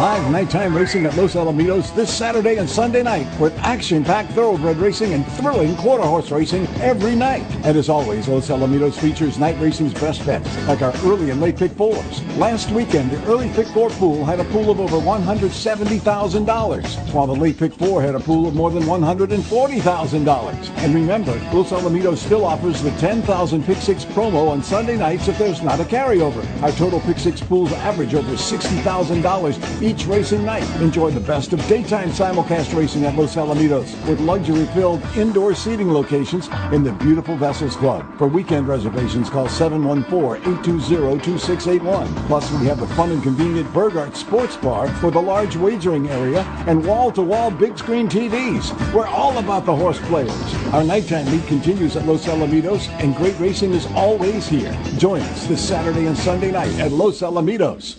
[0.00, 5.12] Live nighttime racing at Los Alamitos this Saturday and Sunday night with action-packed thoroughbred racing
[5.12, 7.44] and thrilling quarter horse racing every night.
[7.66, 11.58] And as always, Los Alamitos features night racing's best bets, like our early and late
[11.58, 12.22] pick fours.
[12.38, 17.36] Last weekend, the early pick four pool had a pool of over $170,000, while the
[17.36, 20.78] late pick four had a pool of more than $140,000.
[20.78, 25.36] And remember, Los Alamitos still offers the 10,000 pick six promo on Sunday nights if
[25.36, 26.42] there's not a carryover.
[26.62, 30.62] Our total pick six pools average over $60,000 each racing night.
[30.80, 36.48] Enjoy the best of daytime simulcast racing at Los Alamitos with luxury-filled indoor seating locations
[36.72, 38.06] in the beautiful Vessels Club.
[38.16, 42.06] For weekend reservations, call 714-820-2681.
[42.28, 46.44] Plus, we have the fun and convenient Burgart Sports Bar for the large wagering area
[46.68, 48.70] and wall-to-wall big screen TVs.
[48.94, 50.30] We're all about the horse players.
[50.72, 54.72] Our nighttime meet continues at Los Alamitos, and great racing is always here.
[54.98, 57.98] Join us this Saturday and Sunday night at Los Alamitos.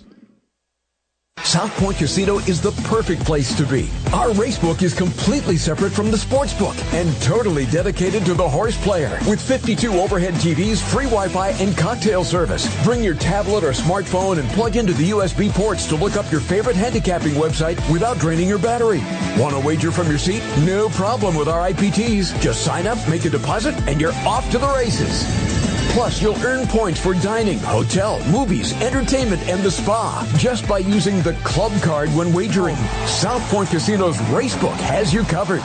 [1.51, 3.89] South Point Casino is the perfect place to be.
[4.13, 8.77] Our racebook is completely separate from the sports book and totally dedicated to the horse
[8.81, 9.19] player.
[9.27, 12.69] With 52 overhead TVs, free Wi-Fi, and cocktail service.
[12.85, 16.39] Bring your tablet or smartphone and plug into the USB ports to look up your
[16.39, 19.01] favorite handicapping website without draining your battery.
[19.37, 20.43] Want to wager from your seat?
[20.59, 22.39] No problem with our IPTs.
[22.39, 25.60] Just sign up, make a deposit, and you're off to the races.
[25.93, 31.21] Plus, you'll earn points for dining, hotel, movies, entertainment, and the spa just by using
[31.21, 32.77] the club card when wagering.
[33.05, 35.61] South Point Casino's Racebook has you covered.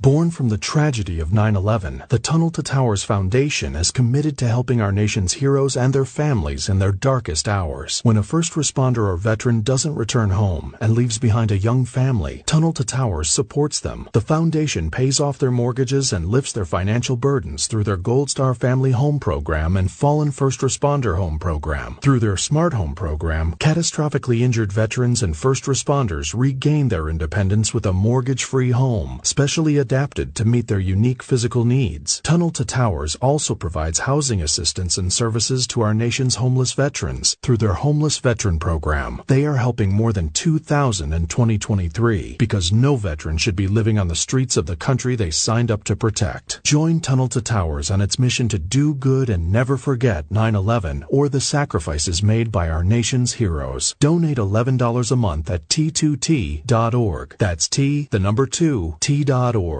[0.00, 4.80] Born from the tragedy of 9-11, the Tunnel to Towers Foundation is committed to helping
[4.80, 8.00] our nation's heroes and their families in their darkest hours.
[8.02, 12.44] When a first responder or veteran doesn't return home and leaves behind a young family,
[12.46, 14.08] Tunnel to Towers supports them.
[14.12, 18.54] The foundation pays off their mortgages and lifts their financial burdens through their Gold Star
[18.54, 21.98] Family Home Program and Fallen First Responder Home Program.
[22.00, 27.84] Through their Smart Home Program, catastrophically injured veterans and first responders regain their independence with
[27.84, 32.20] a mortgage-free home, specially adapted to meet their unique physical needs.
[32.20, 37.56] Tunnel to Towers also provides housing assistance and services to our nation's homeless veterans through
[37.56, 39.20] their Homeless Veteran Program.
[39.26, 44.06] They are helping more than 2,000 in 2023 because no veteran should be living on
[44.06, 46.62] the streets of the country they signed up to protect.
[46.62, 51.28] Join Tunnel to Towers on its mission to do good and never forget 9-11 or
[51.28, 53.96] the sacrifices made by our nation's heroes.
[53.98, 57.34] Donate $11 a month at t2t.org.
[57.38, 59.79] That's T, the number 2, t.org.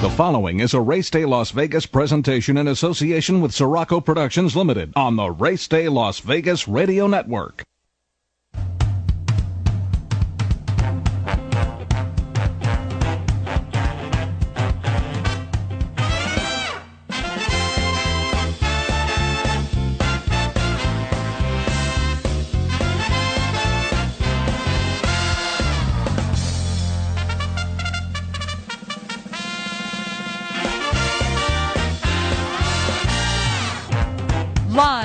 [0.00, 4.92] The following is a Race Day Las Vegas presentation in association with Siraco Productions Limited
[4.94, 7.64] on the Race Day Las Vegas Radio Network.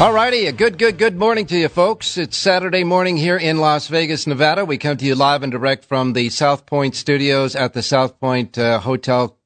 [0.00, 2.18] All righty, a good, good, good morning to you, folks.
[2.18, 4.64] It's Saturday morning here in Las Vegas, Nevada.
[4.64, 8.18] We come to you live and direct from the South Point studios at the South
[8.18, 9.38] Point uh, Hotel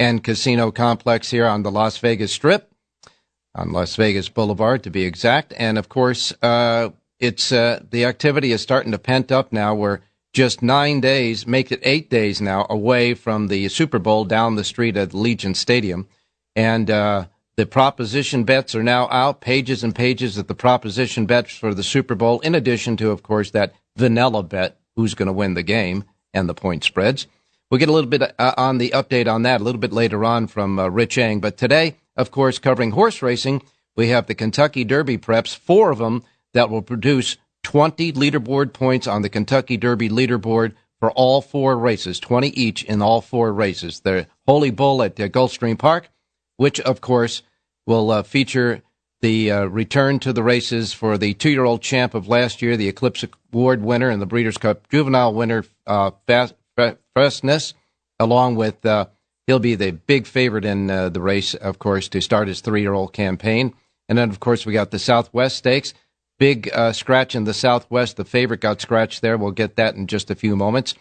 [0.00, 2.72] and Casino Complex here on the Las Vegas Strip,
[3.54, 5.54] on Las Vegas Boulevard to be exact.
[5.56, 6.90] And of course, uh,
[7.20, 9.76] it's uh, the activity is starting to pent up now.
[9.76, 10.00] We're
[10.32, 14.64] just nine days, make it eight days now, away from the Super Bowl down the
[14.64, 16.08] street at Allegiant Stadium,
[16.56, 21.56] and uh, the proposition bets are now out, pages and pages of the proposition bets
[21.56, 25.32] for the Super Bowl, in addition to, of course, that vanilla bet, who's going to
[25.32, 27.26] win the game, and the point spreads.
[27.70, 30.24] We'll get a little bit uh, on the update on that a little bit later
[30.24, 31.40] on from uh, Rich Eng.
[31.40, 33.62] But today, of course, covering horse racing,
[33.96, 39.06] we have the Kentucky Derby preps, four of them that will produce 20 leaderboard points
[39.06, 44.00] on the Kentucky Derby leaderboard for all four races, 20 each in all four races.
[44.00, 46.10] The Holy Bull at uh, Gulfstream Park,
[46.56, 47.42] which, of course,
[47.86, 48.82] will uh, feature
[49.20, 52.76] the uh, return to the races for the two year old champ of last year,
[52.76, 56.10] the Eclipse Award winner and the Breeders' Cup juvenile winner, uh,
[57.14, 57.74] Fierceness,
[58.18, 59.06] along with uh,
[59.46, 62.80] He'll be the big favorite in uh, the race, of course, to start his three
[62.80, 63.74] year old campaign.
[64.08, 65.92] And then, of course, we got the Southwest Stakes.
[66.38, 68.16] Big uh, scratch in the Southwest.
[68.16, 69.36] The favorite got scratched there.
[69.36, 70.94] We'll get that in just a few moments.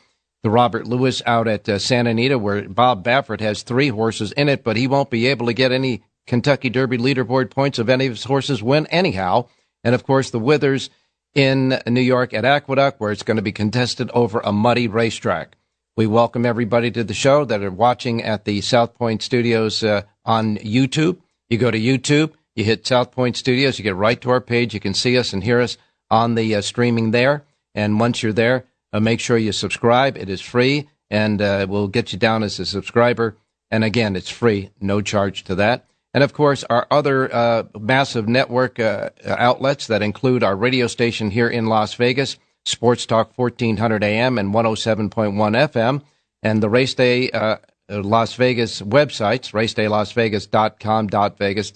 [0.43, 4.49] The Robert Lewis out at uh, Santa Anita, where Bob Baffert has three horses in
[4.49, 8.07] it, but he won't be able to get any Kentucky Derby leaderboard points if any
[8.07, 9.47] of his horses win anyhow.
[9.85, 10.89] And of course, the Withers
[11.33, 15.55] in New York at Aqueduct, where it's going to be contested over a muddy racetrack.
[15.95, 20.01] We welcome everybody to the show that are watching at the South Point Studios uh,
[20.25, 21.19] on YouTube.
[21.49, 24.73] You go to YouTube, you hit South Point Studios, you get right to our page.
[24.73, 25.77] You can see us and hear us
[26.09, 27.43] on the uh, streaming there.
[27.75, 30.15] And once you're there, uh, make sure you subscribe.
[30.17, 33.35] It is free, and uh, we'll get you down as a subscriber.
[33.71, 35.85] And again, it's free, no charge to that.
[36.13, 41.31] And of course, our other uh, massive network uh, outlets that include our radio station
[41.31, 46.03] here in Las Vegas, Sports Talk 1400 AM and 107.1 FM,
[46.43, 47.57] and the Race Day uh,
[47.89, 51.07] Las Vegas websites, racedaylasvegas.com,
[51.37, 51.71] .vegas.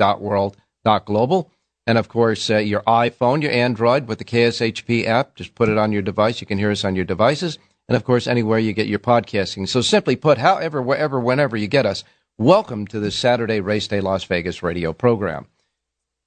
[1.88, 5.78] And of course, uh, your iPhone, your Android with the KSHP app, just put it
[5.78, 6.42] on your device.
[6.42, 7.58] You can hear us on your devices.
[7.88, 9.70] And of course, anywhere you get your podcasting.
[9.70, 12.04] So simply put, however, wherever, whenever you get us,
[12.38, 15.48] welcome to this Saturday Race Day Las Vegas radio program.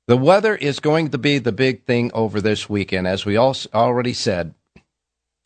[0.07, 3.55] The weather is going to be the big thing over this weekend, as we all
[3.75, 4.55] already said.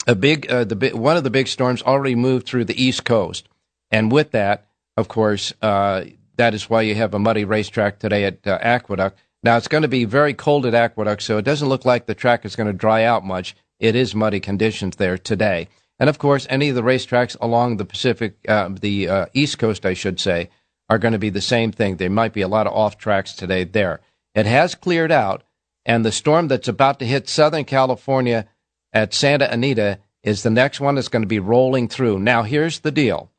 [0.07, 3.49] A big, uh, the one of the big storms already moved through the East Coast,
[3.91, 4.67] and with that,
[4.97, 6.05] of course, uh,
[6.37, 9.19] that is why you have a muddy racetrack today at uh, Aqueduct.
[9.45, 12.15] Now, it's going to be very cold at Aqueduct, so it doesn't look like the
[12.15, 13.55] track is going to dry out much.
[13.79, 15.69] It is muddy conditions there today.
[16.01, 19.85] And of course, any of the racetracks along the Pacific, uh, the uh, East Coast,
[19.85, 20.49] I should say,
[20.89, 21.97] are going to be the same thing.
[21.97, 24.01] There might be a lot of off tracks today there.
[24.35, 25.43] It has cleared out,
[25.85, 28.47] and the storm that's about to hit Southern California
[28.95, 32.19] at Santa Anita is the next one that's going to be rolling through.
[32.19, 33.31] Now, here's the deal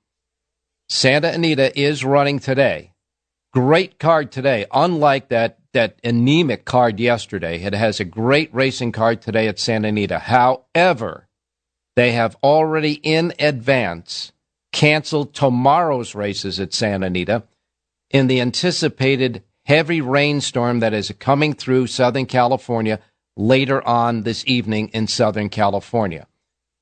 [0.88, 2.94] Santa Anita is running today.
[3.52, 7.62] Great card today, unlike that, that anemic card yesterday.
[7.62, 10.20] It has a great racing card today at Santa Anita.
[10.20, 11.28] However,
[11.96, 14.32] they have already in advance
[14.74, 17.44] canceled tomorrow's races at Santa Anita
[18.10, 23.00] in the anticipated heavy rainstorm that is coming through Southern California
[23.38, 26.28] later on this evening in Southern California.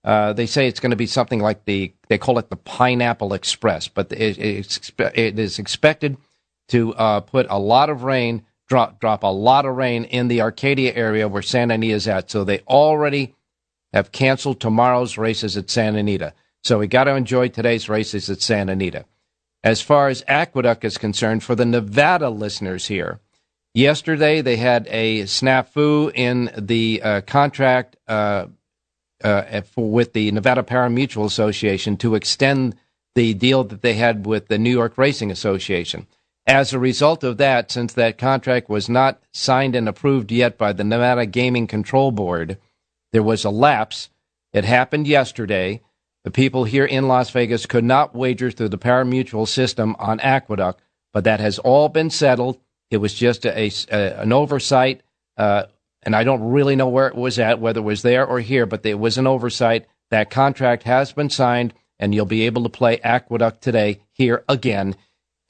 [0.03, 3.33] Uh, they say it's going to be something like the they call it the Pineapple
[3.33, 6.17] Express, but it, it is expected
[6.67, 8.43] to uh, put a lot of rain,
[8.73, 12.31] drop drop a lot of rain in the Arcadia area where Santa Anita is at.
[12.31, 13.35] So they already
[13.93, 16.33] have canceled tomorrow's races at Santa Anita.
[16.63, 19.05] So we got to enjoy today's races at Santa Anita.
[19.63, 23.19] As far as Aqueduct is concerned, for the Nevada listeners here,
[23.75, 27.95] yesterday they had a snafu in the uh, contract.
[28.07, 28.47] Uh,
[29.23, 32.75] uh, for, with the Nevada Parimutuel Association to extend
[33.15, 36.07] the deal that they had with the New York Racing Association.
[36.45, 40.73] As a result of that, since that contract was not signed and approved yet by
[40.73, 42.57] the Nevada Gaming Control Board,
[43.13, 44.09] there was a lapse.
[44.51, 45.81] It happened yesterday.
[46.25, 50.81] The people here in Las Vegas could not wager through the parimutuel system on Aqueduct,
[51.13, 52.59] but that has all been settled.
[52.91, 55.01] It was just a, a an oversight
[55.37, 55.63] uh,
[56.03, 58.65] and I don't really know where it was at, whether it was there or here,
[58.65, 59.85] but it was an oversight.
[60.11, 64.95] That contract has been signed, and you'll be able to play Aqueduct today here again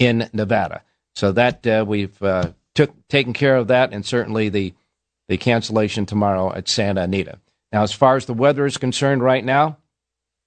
[0.03, 0.83] in Nevada.
[1.15, 4.73] So that uh, we've uh, took taken care of that, and certainly the
[5.29, 7.39] the cancellation tomorrow at Santa Anita.
[7.71, 9.77] Now, as far as the weather is concerned, right now,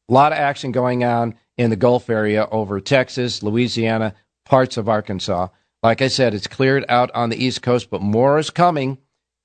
[0.08, 4.88] a lot of action going on in the Gulf area over Texas, Louisiana, parts of
[4.88, 5.48] Arkansas.
[5.82, 8.98] Like I said, it's cleared out on the East Coast, but more is coming.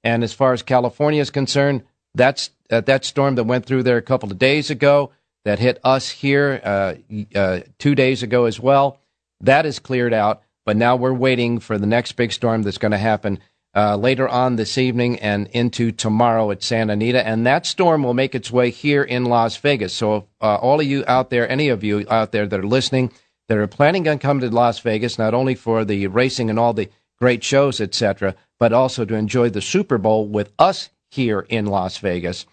[0.04, 1.84] And as far as California is concerned,
[2.16, 5.12] that's uh, that storm that went through there a couple of days ago
[5.46, 6.96] that hit us here uh,
[7.36, 9.01] uh, two days ago as well.
[9.42, 12.92] That is cleared out, but now we're waiting for the next big storm that's going
[12.92, 13.40] to happen
[13.76, 17.26] uh, later on this evening and into tomorrow at Santa Anita.
[17.26, 19.94] And that storm will make its way here in Las Vegas.
[19.94, 23.12] So, uh, all of you out there, any of you out there that are listening,
[23.48, 26.74] that are planning on coming to Las Vegas, not only for the racing and all
[26.74, 31.66] the great shows, etc., but also to enjoy the Super Bowl with us here in
[31.66, 32.46] Las Vegas,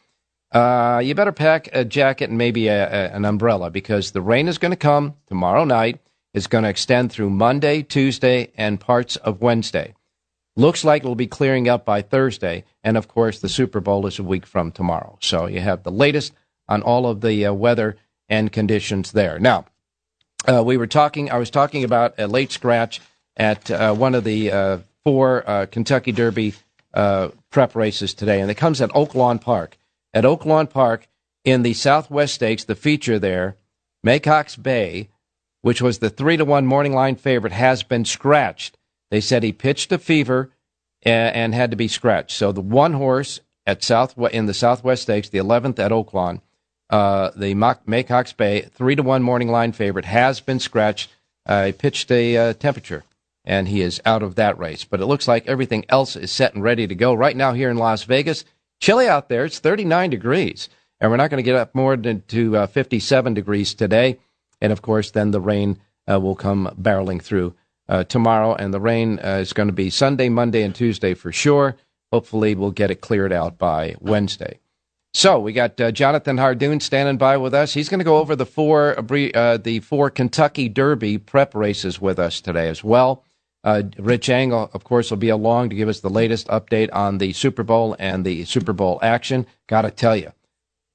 [0.52, 4.48] uh, you better pack a jacket and maybe a, a, an umbrella because the rain
[4.48, 6.00] is going to come tomorrow night.
[6.34, 9.94] It's going to extend through Monday, Tuesday, and parts of Wednesday.
[10.56, 12.64] Looks like it'll be clearing up by Thursday.
[12.82, 15.16] And of course, the Super Bowl is a week from tomorrow.
[15.20, 16.32] So you have the latest
[16.68, 17.96] on all of the uh, weather
[18.28, 19.38] and conditions there.
[19.38, 19.66] Now,
[20.46, 23.00] uh, we were talking, I was talking about a late scratch
[23.36, 26.54] at uh, one of the uh, four uh, Kentucky Derby
[26.92, 29.78] uh, prep races today, and it comes at Oaklawn Park.
[30.12, 31.06] At Oaklawn Park
[31.44, 33.56] in the Southwest Stakes, the feature there,
[34.04, 35.08] Maycox Bay,
[35.68, 38.78] which was the three to one morning line favorite, has been scratched.
[39.10, 40.50] They said he pitched a fever
[41.02, 42.30] and, and had to be scratched.
[42.30, 46.40] So the one horse at South in the Southwest Stakes, the 11th at Oaklawn,
[46.88, 51.10] uh, the Maycox Bay three to one morning line favorite has been scratched.
[51.44, 53.04] Uh, he pitched a uh, temperature,
[53.44, 54.84] and he is out of that race.
[54.84, 57.68] But it looks like everything else is set and ready to go right now here
[57.68, 58.46] in Las Vegas.
[58.80, 62.22] Chilly out there; it's 39 degrees, and we're not going to get up more than
[62.28, 64.18] to uh, 57 degrees today.
[64.60, 65.78] And of course, then the rain
[66.10, 67.54] uh, will come barreling through
[67.88, 71.76] uh, tomorrow, and the rain is going to be Sunday, Monday, and Tuesday for sure.
[72.12, 74.58] Hopefully, we'll get it cleared out by Wednesday.
[75.14, 77.72] So we got uh, Jonathan Hardoon standing by with us.
[77.74, 82.18] He's going to go over the four uh, the four Kentucky Derby prep races with
[82.18, 83.24] us today as well.
[83.64, 87.18] Uh, Rich Eng, of course, will be along to give us the latest update on
[87.18, 89.46] the Super Bowl and the Super Bowl action.
[89.66, 90.32] Got to tell you,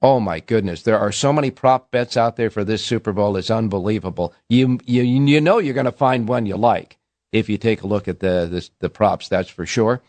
[0.04, 3.38] oh my goodness, there are so many prop bets out there for this Super Bowl.
[3.38, 4.34] It's unbelievable.
[4.50, 6.98] You you you know you're going to find one you like
[7.32, 9.30] if you take a look at the the, the props.
[9.30, 10.02] That's for sure.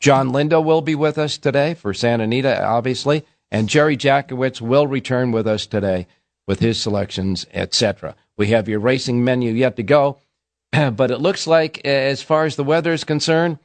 [0.00, 3.24] Jon Lindo will be with us today for Santa Anita, obviously.
[3.52, 6.06] And Jerry Jackowitz will return with us today
[6.48, 8.16] with his selections, etc.
[8.36, 10.18] We have your racing menu yet to go,
[10.72, 13.58] but it looks like, as far as the weather is concerned,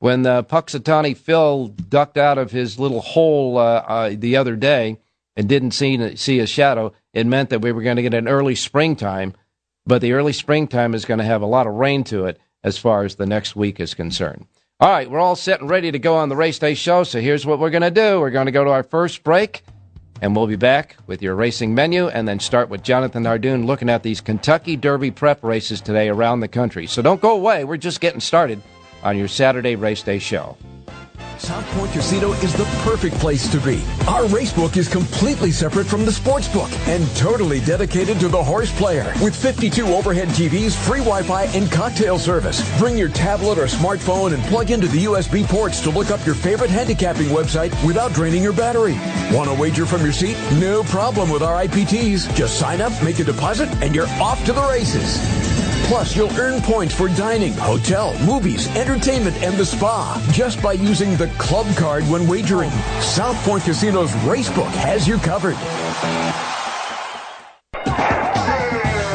[0.00, 4.98] when the Punxsutawney Phil ducked out of his little hole uh, uh, the other day
[5.38, 8.26] and didn't see see a shadow, it meant that we were going to get an
[8.28, 9.32] early springtime.
[9.86, 12.76] But the early springtime is going to have a lot of rain to it as
[12.76, 14.46] far as the next week is concerned.
[14.80, 17.04] All right, we're all set and ready to go on the Race Day show.
[17.04, 19.62] So here's what we're going to do we're going to go to our first break,
[20.20, 23.88] and we'll be back with your racing menu and then start with Jonathan Hardoon looking
[23.88, 26.88] at these Kentucky Derby prep races today around the country.
[26.88, 27.62] So don't go away.
[27.62, 28.60] We're just getting started
[29.04, 30.56] on your Saturday Race Day show.
[31.38, 33.82] South Point Casino is the perfect place to be.
[34.06, 38.70] Our racebook is completely separate from the sports book and totally dedicated to the horse
[38.76, 39.12] player.
[39.22, 42.60] With 52 overhead TVs, free Wi-Fi, and cocktail service.
[42.78, 46.34] Bring your tablet or smartphone and plug into the USB ports to look up your
[46.34, 48.94] favorite handicapping website without draining your battery.
[49.34, 50.36] Want to wager from your seat?
[50.60, 52.34] No problem with our IPTs.
[52.34, 55.37] Just sign up, make a deposit, and you're off to the races.
[55.88, 61.16] Plus, you'll earn points for dining, hotel, movies, entertainment, and the spa just by using
[61.16, 62.70] the club card when wagering.
[63.00, 65.56] South Point Casino's Racebook has you covered.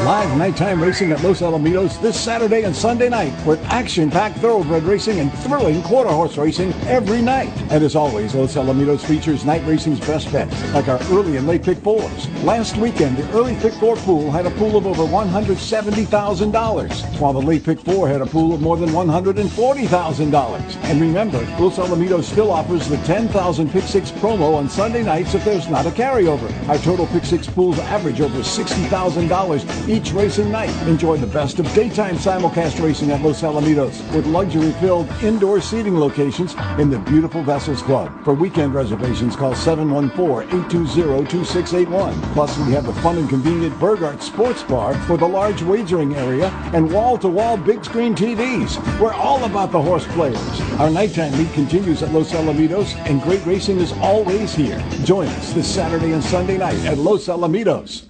[0.04, 5.22] Live nighttime racing at Los Alamitos this Saturday and Sunday night with action-packed thoroughbred racing
[5.22, 7.54] and thrilling quarter horse racing every night.
[7.72, 11.64] And as always, Los Alamitos features night racing's best bets, like our early and late
[11.64, 12.28] pick fours.
[12.44, 17.42] Last weekend, the early pick four pool had a pool of over $170,000, while the
[17.42, 20.76] late pick four had a pool of more than $140,000.
[20.84, 25.46] And remember, Los Alamitos still offers the 10,000 pick six promo on Sunday nights if
[25.46, 26.52] there's not a carryover.
[26.68, 30.72] Our total pick six pools average over $60,000 each racing night.
[30.88, 36.56] Enjoy the best of daytime simulcast racing at Los Alamitos with luxury-filled indoor seating locations
[36.80, 38.12] in the beautiful Vessels Club.
[38.24, 42.20] For weekend reservations, call 714-820-2681.
[42.34, 46.50] Plus, we have the fun and convenient Burgart Sports Bar for the large wagering area
[46.74, 48.80] and wall-to-wall big screen TVs.
[49.00, 50.62] We're all about the horse players.
[50.80, 54.84] Our nighttime meet continues at Los Alamitos, and great racing is always here.
[55.04, 58.08] Join us this Saturday and Sunday night at Los Alamitos.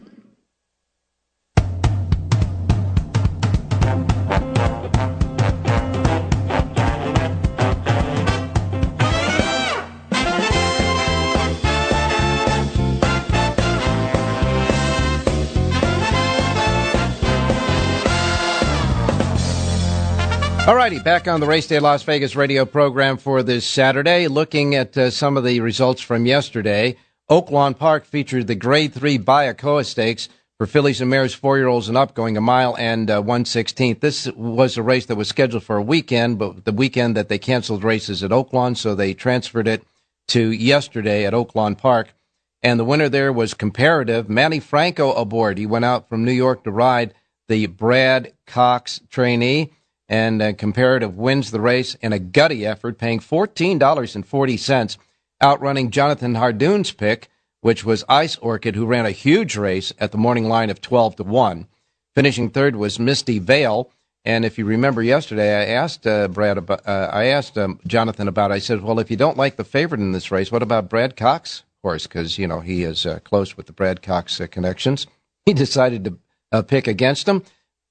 [20.66, 24.76] All righty, back on the Race Day Las Vegas radio program for this Saturday, looking
[24.76, 26.96] at uh, some of the results from yesterday.
[27.30, 31.90] Oaklawn Park featured the Grade 3 Bayakoa Stakes for fillies and mares four year olds
[31.90, 34.00] and up, going a mile and uh, 116th.
[34.00, 37.38] This was a race that was scheduled for a weekend, but the weekend that they
[37.38, 39.84] canceled races at Oaklawn, so they transferred it
[40.30, 42.14] to yesterday at Oaklawn Park.
[42.62, 44.30] And the winner there was comparative.
[44.30, 45.58] Manny Franco aboard.
[45.58, 47.14] He went out from New York to ride
[47.50, 49.74] the Brad Cox trainee
[50.10, 54.98] and uh, Comparative wins the race in a gutty effort, paying $14.40,
[55.42, 57.30] outrunning Jonathan Hardoon's pick,
[57.62, 61.18] which was Ice Orchid, who ran a huge race at the morning line of 12
[61.18, 61.68] to 1.
[62.14, 63.90] Finishing third was Misty Vale.
[64.26, 68.28] And if you remember yesterday, I asked uh, Brad about, uh, I asked um, Jonathan
[68.28, 68.52] about.
[68.52, 68.56] It.
[68.56, 71.18] I said, "Well, if you don't like the favorite in this race, what about Brad
[71.18, 72.08] Cox horse?
[72.08, 75.08] Because you know he is uh, close with the Brad Cox uh, connections."
[75.46, 76.18] He decided to
[76.54, 77.44] uh, pick against him.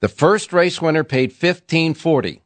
[0.02, 2.44] The first race winner paid 1540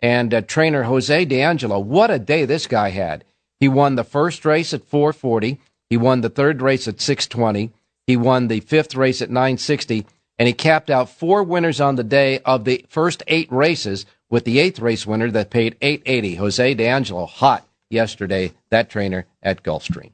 [0.01, 3.25] And uh, trainer Jose D'Angelo, what a day this guy had!
[3.59, 5.59] He won the first race at 440.
[5.89, 7.71] He won the third race at 620.
[8.05, 10.05] He won the fifth race at 960,
[10.37, 14.45] and he capped out four winners on the day of the first eight races with
[14.45, 16.35] the eighth race winner that paid 880.
[16.35, 18.53] Jose D'Angelo, hot yesterday.
[18.69, 20.11] That trainer at Gulfstream.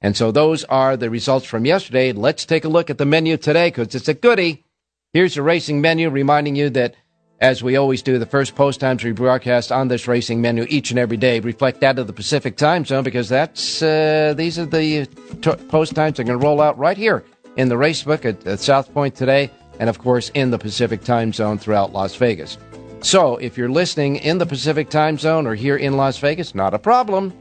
[0.00, 2.12] And so those are the results from yesterday.
[2.12, 4.64] Let's take a look at the menu today because it's a goodie.
[5.12, 6.94] Here's your racing menu reminding you that,
[7.40, 10.90] as we always do, the first post times we broadcast on this racing menu each
[10.90, 14.64] and every day reflect that of the Pacific time zone because that's uh, these are
[14.64, 15.06] the
[15.42, 17.24] t- post times that are going to roll out right here
[17.56, 21.32] in the racebook at, at South Point today and, of course, in the Pacific time
[21.32, 22.56] zone throughout Las Vegas.
[23.02, 26.72] So if you're listening in the Pacific time zone or here in Las Vegas, not
[26.72, 27.34] a problem.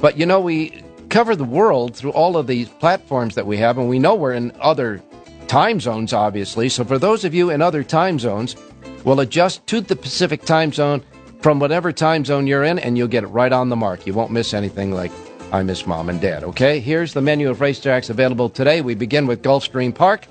[0.00, 3.78] But you know, we cover the world through all of these platforms that we have,
[3.78, 5.02] and we know we're in other
[5.48, 6.68] time zones, obviously.
[6.68, 8.56] So for those of you in other time zones,
[9.04, 11.02] we'll adjust to the Pacific time zone
[11.40, 14.06] from whatever time zone you're in, and you'll get it right on the mark.
[14.06, 15.12] You won't miss anything like
[15.52, 16.44] I miss mom and dad.
[16.44, 18.80] Okay, here's the menu of racetracks available today.
[18.80, 20.26] We begin with Gulfstream Park.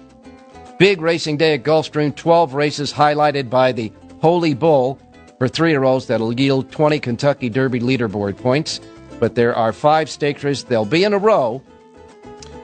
[0.80, 5.00] Big racing day at Gulfstream, 12 races highlighted by the Holy Bull
[5.38, 8.80] for three year olds that'll yield 20 Kentucky Derby leaderboard points
[9.22, 10.64] but there are five stakers.
[10.64, 11.62] They'll be in a row.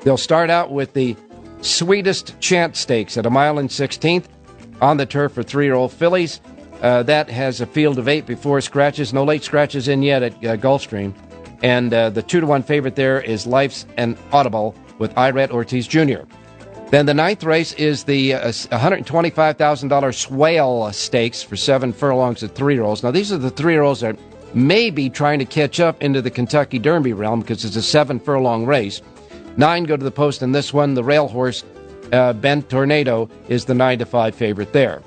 [0.04, 1.16] They'll start out with the
[1.62, 4.26] Sweetest Chant stakes at a mile and 16th
[4.82, 6.42] on the turf for three year old fillies.
[6.82, 9.14] Uh, that has a field of eight before scratches.
[9.14, 11.14] No late scratches in yet at uh, Gulfstream.
[11.64, 15.88] And uh, the two to one favorite there is Life's and Audible with Irad Ortiz
[15.88, 16.22] Jr.
[16.90, 22.76] Then the ninth race is the uh, $125,000 Swale Stakes for seven furlongs at three
[22.76, 23.04] year olds.
[23.04, 24.18] Now, these are the three year olds that
[24.54, 28.66] maybe trying to catch up into the Kentucky Derby realm because it's a seven furlong
[28.66, 29.02] race.
[29.58, 30.94] Nine go to the post in this one.
[30.94, 31.64] The rail horse,
[32.12, 35.02] uh, Tornado, is the nine to five favorite there.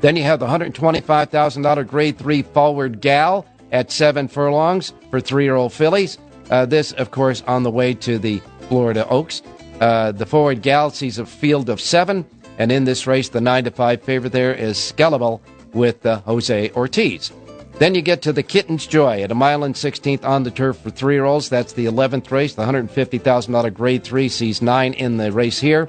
[0.00, 5.56] Then you have the $125,000 grade three forward gal at seven furlongs for three year
[5.56, 6.18] old fillies.
[6.50, 9.42] Uh, this, of course, on the way to the Florida Oaks.
[9.80, 12.24] Uh, the forward gal sees a field of seven,
[12.58, 15.40] and in this race, the nine to five favorite there is Scalable
[15.72, 17.32] with uh, Jose Ortiz.
[17.78, 20.76] Then you get to the Kitten's Joy at a mile and 16th on the turf
[20.78, 21.48] for three year olds.
[21.48, 22.54] That's the 11th race.
[22.54, 25.88] The $150,000 grade three sees nine in the race here.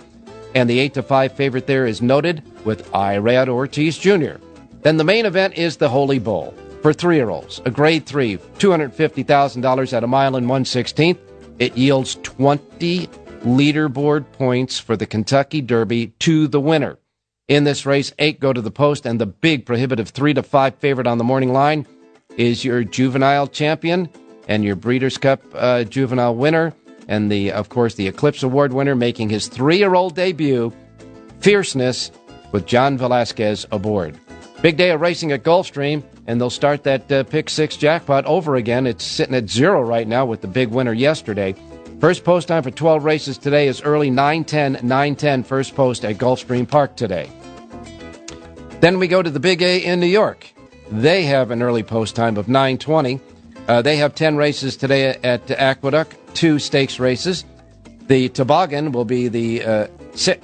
[0.53, 4.35] And the 8 to 5 favorite there is noted with Irad Ortiz Jr.
[4.81, 8.37] Then the main event is the Holy Bull for three year olds, a grade three,
[8.37, 11.19] $250,000 at a mile and 116th.
[11.59, 13.07] It yields 20
[13.43, 16.97] leaderboard points for the Kentucky Derby to the winner.
[17.47, 20.75] In this race, eight go to the post, and the big prohibitive three to five
[20.75, 21.85] favorite on the morning line
[22.37, 24.09] is your juvenile champion
[24.47, 26.73] and your Breeders' Cup uh, juvenile winner,
[27.11, 30.71] and the, of course, the Eclipse Award winner making his three-year-old debut,
[31.41, 32.09] Fierceness,
[32.53, 34.17] with John Velazquez aboard.
[34.61, 38.55] Big day of racing at Gulfstream, and they'll start that uh, pick six jackpot over
[38.55, 38.87] again.
[38.87, 41.53] It's sitting at zero right now with the big winner yesterday.
[41.99, 46.65] First post time for 12 races today is early 910, 910 first post at Gulfstream
[46.65, 47.29] Park today.
[48.79, 50.47] Then we go to the Big A in New York.
[50.89, 53.19] They have an early post time of 920.
[53.67, 57.45] Uh, they have 10 races today at Aqueduct, two stakes races.
[58.07, 59.87] The Toboggan will be the uh,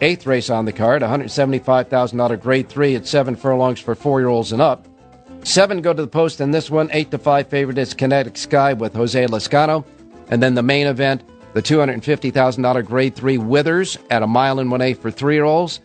[0.01, 4.51] eighth race on the card, $175,000 grade three at seven furlongs for four year olds
[4.51, 4.87] and up.
[5.43, 6.89] Seven go to the post in this one.
[6.91, 9.85] Eight to five favorite is Kinetic Sky with Jose Lezcano.
[10.29, 11.23] And then the main event,
[11.53, 15.79] the $250,000 grade three Withers at a mile and one eighth for three year olds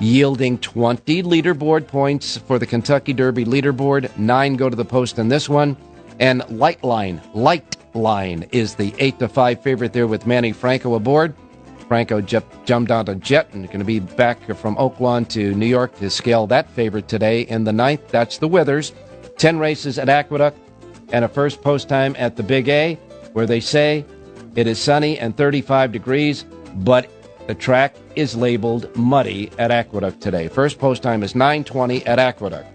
[0.00, 4.16] yielding 20 leaderboard points for the Kentucky Derby leaderboard.
[4.16, 5.76] Nine go to the post in this one.
[6.18, 7.20] And Lightline,
[7.94, 11.34] Lightline is the 8 to 5 favorite there with Manny Franco aboard.
[11.88, 15.66] Franco j- jumped on a jet and going to be back from Oaklawn to New
[15.66, 18.08] York to scale that favorite today in the ninth.
[18.08, 18.92] That's the Withers.
[19.38, 20.58] 10 races at Aqueduct
[21.12, 22.94] and a first post time at the Big A,
[23.32, 24.04] where they say
[24.54, 26.44] it is sunny and 35 degrees,
[26.76, 27.10] but
[27.48, 30.46] the track is labeled muddy at Aqueduct today.
[30.46, 32.68] First post time is 9:20 at Aqueduct.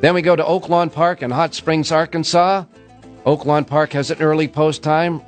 [0.00, 2.64] Then we go to Oaklawn Park in Hot Springs, Arkansas.
[3.26, 5.20] Oaklawn Park has an early post time.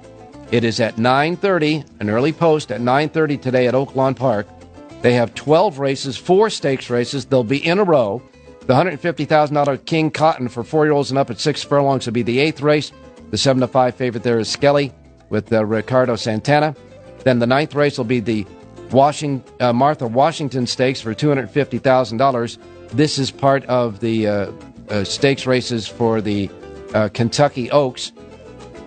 [0.52, 4.46] It is at 9:30, an early post at 9:30 today at Oaklawn Park.
[5.02, 7.24] They have 12 races, four stakes races.
[7.24, 8.22] They'll be in a row.
[8.66, 12.60] The $150,000 King Cotton for four-year-olds and up at six furlongs will be the eighth
[12.60, 12.92] race.
[13.30, 14.92] The seven to five favorite there is Skelly
[15.28, 16.76] with uh, Ricardo Santana.
[17.24, 18.46] Then the ninth race will be the
[18.92, 22.58] Washington, uh, Martha Washington Stakes for $250,000.
[22.90, 24.52] This is part of the uh,
[24.88, 26.48] uh, stakes races for the
[26.94, 28.12] uh, Kentucky Oaks.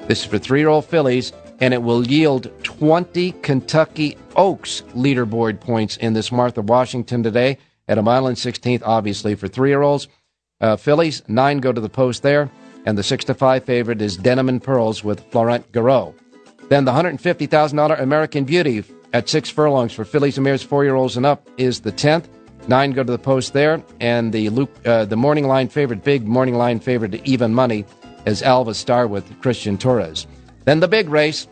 [0.08, 5.60] This is for three year old fillies, and it will yield 20 Kentucky Oaks leaderboard
[5.60, 9.82] points in this Martha Washington today at a mile and 16th, obviously, for three year
[9.82, 10.08] olds.
[10.60, 12.50] Uh, fillies, nine go to the post there,
[12.86, 16.14] and the six to five favorite is Denim and Pearls with Florent Geroux.
[16.70, 18.84] Then the $150,000 American Beauty
[19.14, 22.26] at six furlongs for fillies and mares four year olds and up is the 10th.
[22.72, 26.26] Nine go to the post there, and the Luke, uh, the morning line favorite, big
[26.26, 27.84] morning line favorite, even money,
[28.26, 30.26] is Alva Star with Christian Torres.
[30.64, 31.50] Then the big race,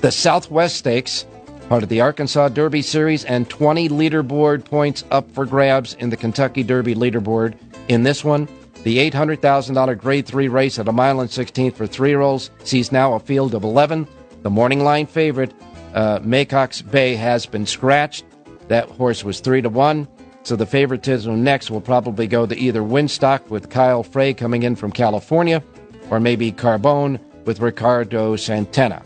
[0.00, 1.24] the Southwest Stakes,
[1.70, 6.16] part of the Arkansas Derby Series, and 20 leaderboard points up for grabs in the
[6.18, 7.54] Kentucky Derby leaderboard.
[7.88, 8.46] In this one,
[8.82, 12.92] the $800,000 Grade 3 race at a mile and 16th for three year olds sees
[12.92, 14.06] now a field of 11.
[14.42, 15.54] The morning line favorite
[15.94, 18.26] uh, Maycox Bay has been scratched.
[18.68, 20.06] That horse was three to one.
[20.48, 24.76] So the favoritism next will probably go to either Wynstock with Kyle Frey coming in
[24.76, 25.62] from California,
[26.08, 29.02] or maybe Carbone with Ricardo Santana.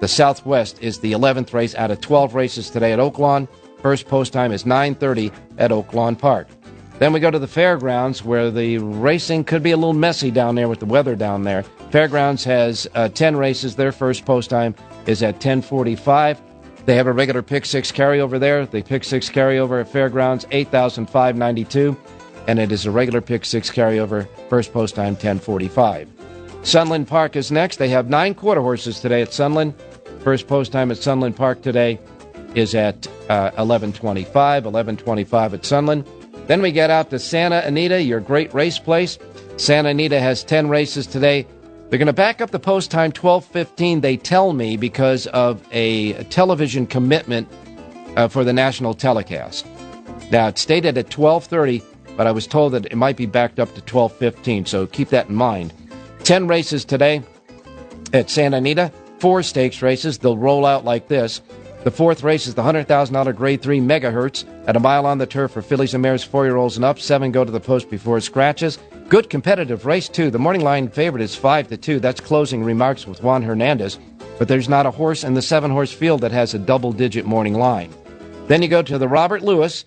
[0.00, 3.48] The Southwest is the 11th race out of 12 races today at Oaklawn.
[3.82, 6.46] First post time is 9:30 at Oaklawn Park.
[7.00, 10.54] Then we go to the fairgrounds where the racing could be a little messy down
[10.54, 11.64] there with the weather down there.
[11.90, 13.74] Fairgrounds has uh, 10 races.
[13.74, 14.76] Their first post time
[15.06, 16.40] is at 1045.
[16.86, 18.66] They have a regular pick six carryover there.
[18.66, 21.96] The pick six carryover at Fairgrounds, 8,592.
[22.46, 26.08] And it is a regular pick six carryover, first post time 1045.
[26.62, 27.78] Sunland Park is next.
[27.78, 29.74] They have nine quarter horses today at Sunland.
[30.20, 31.98] First post time at Sunland Park today
[32.54, 36.06] is at uh, 1125, 1125 at Sunland.
[36.46, 39.18] Then we get out to Santa Anita, your great race place.
[39.56, 41.46] Santa Anita has 10 races today.
[41.94, 44.00] They're going to back up the post time 12:15.
[44.00, 47.46] They tell me because of a television commitment
[48.16, 49.64] uh, for the national telecast.
[50.28, 51.84] Now it stated at 12:30,
[52.16, 54.66] but I was told that it might be backed up to 12:15.
[54.66, 55.72] So keep that in mind.
[56.24, 57.22] Ten races today
[58.12, 58.90] at Santa Anita.
[59.20, 60.18] Four stakes races.
[60.18, 61.42] They'll roll out like this.
[61.84, 65.52] The fourth race is the $100,000 Grade 3 Megahertz at a mile on the turf
[65.52, 66.98] for fillies and mares, four year olds and up.
[66.98, 68.80] Seven go to the post before it scratches.
[69.08, 70.30] Good competitive race, too.
[70.30, 72.00] The morning line favorite is 5 to 2.
[72.00, 73.98] That's closing remarks with Juan Hernandez.
[74.38, 77.26] But there's not a horse in the seven horse field that has a double digit
[77.26, 77.92] morning line.
[78.48, 79.84] Then you go to the Robert Lewis.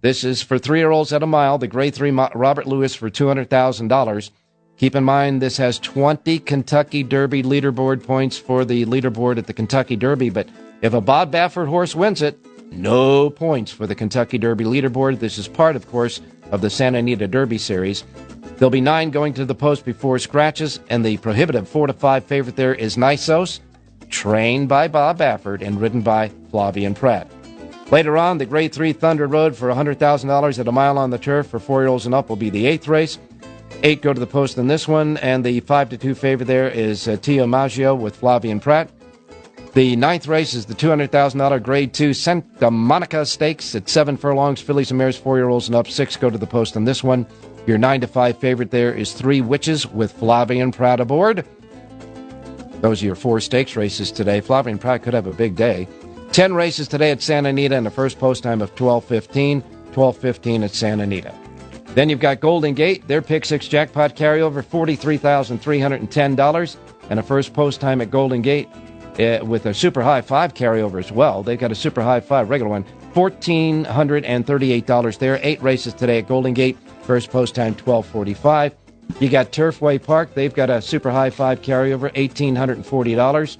[0.00, 1.58] This is for three year olds at a mile.
[1.58, 4.30] The Grade 3 Robert Lewis for $200,000.
[4.78, 9.52] Keep in mind, this has 20 Kentucky Derby leaderboard points for the leaderboard at the
[9.52, 10.48] Kentucky Derby, but
[10.80, 12.38] if a Bob Baffert horse wins it,
[12.72, 15.18] no points for the Kentucky Derby leaderboard.
[15.18, 18.04] This is part, of course, of the Santa Anita Derby Series.
[18.42, 22.24] There'll be nine going to the post before scratches, and the prohibitive four to five
[22.24, 23.60] favorite there is Nysos,
[24.08, 27.30] trained by Bob Baffert and ridden by Flavien Prat.
[27.90, 31.48] Later on, the Grade 3 Thunder Road for $100,000 at a mile on the turf
[31.48, 33.18] for four year olds and up will be the eighth race.
[33.82, 36.68] Eight go to the post in this one, and the 5 to 2 favorite there
[36.68, 38.90] is uh, Tio Maggio with Flavien Prat.
[39.72, 44.60] The ninth race is the $200,000 Grade 2 Santa Monica Stakes at seven furlongs.
[44.60, 45.86] Fillies and mares, four year olds and up.
[45.86, 47.24] Six go to the post in this one.
[47.66, 51.46] Your 9 to 5 favorite there is Three Witches with Flavien Prat aboard.
[52.80, 54.40] Those are your four stakes races today.
[54.40, 55.86] Flavien Prat could have a big day.
[56.32, 59.62] Ten races today at Santa Anita and a first post time of 12.15.
[59.92, 61.34] 12.15 at Santa Anita.
[61.94, 66.76] Then you've got Golden Gate, their pick six jackpot carryover, $43,310,
[67.10, 68.68] and a first post time at Golden Gate
[69.18, 71.42] uh, with a super high five carryover as well.
[71.42, 75.40] They've got a super high five regular one, $1,438 there.
[75.42, 76.78] Eight races today at Golden Gate,
[77.10, 78.72] first post time 1245.
[79.18, 83.56] You got Turfway Park, they've got a super high five carryover, $1,840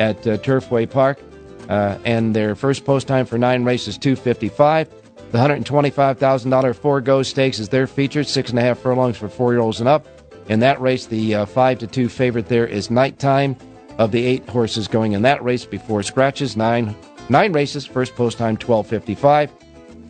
[0.00, 1.20] at uh, Turfway Park.
[1.68, 4.88] Uh, and their first post time for nine races, 255.
[5.30, 9.52] The $125,000 four go stakes is their featured, six and a half furlongs for four
[9.52, 10.04] year olds and up.
[10.48, 13.54] In that race, the uh, five to two favorite there is Nighttime.
[13.98, 16.96] Of the eight horses going in that race before scratches, nine
[17.28, 19.52] nine races, first post time 1255.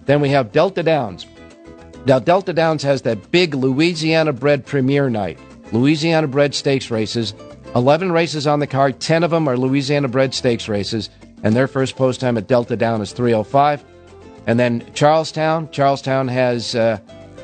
[0.07, 1.27] Then we have Delta Downs.
[2.07, 5.39] Now, Delta Downs has that big Louisiana bred premier night,
[5.73, 7.35] Louisiana bred stakes races.
[7.75, 11.11] 11 races on the card, 10 of them are Louisiana bred stakes races,
[11.43, 13.85] and their first post time at Delta Down is 305.
[14.47, 15.71] And then Charles Town.
[15.71, 16.99] Charlestown has uh,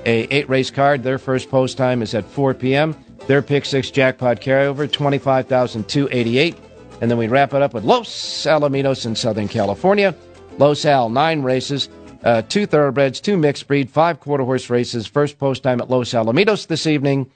[0.07, 1.03] a eight race card.
[1.03, 2.97] Their first post time is at 4 p.m.
[3.27, 6.57] Their pick six jackpot carryover, 25288
[7.01, 8.11] And then we wrap it up with Los
[8.47, 10.15] Alamitos in Southern California.
[10.59, 11.89] Los Al, nine races,
[12.25, 15.07] uh, two thoroughbreds, two mixed breed, five quarter horse races.
[15.07, 17.31] First post time at Los Alamitos this evening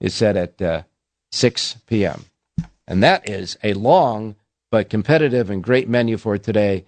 [0.00, 0.82] is set at uh,
[1.30, 2.26] 6 p.m.
[2.86, 4.36] And that is a long
[4.70, 6.84] but competitive and great menu for today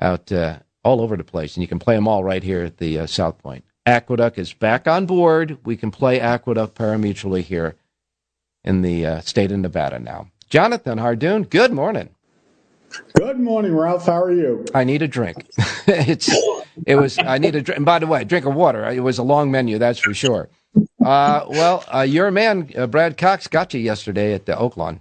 [0.00, 2.78] out uh, all over the place, and you can play them all right here at
[2.78, 3.64] the uh, South Point.
[3.84, 5.58] Aqueduct is back on board.
[5.64, 7.74] We can play Aqueduct pari-mutuelly here
[8.62, 10.30] in the uh, state of Nevada now.
[10.48, 12.10] Jonathan Hardoon, good morning.
[13.14, 14.06] Good morning, Ralph.
[14.06, 14.64] How are you?
[14.74, 15.46] I need a drink.
[15.86, 16.30] it's
[16.86, 17.76] it was I need a drink.
[17.76, 18.88] And by the way, drink of water.
[18.88, 20.48] It was a long menu, that's for sure.
[21.04, 25.00] Uh, well, uh, your man uh, Brad Cox got you yesterday at the Oaklawn.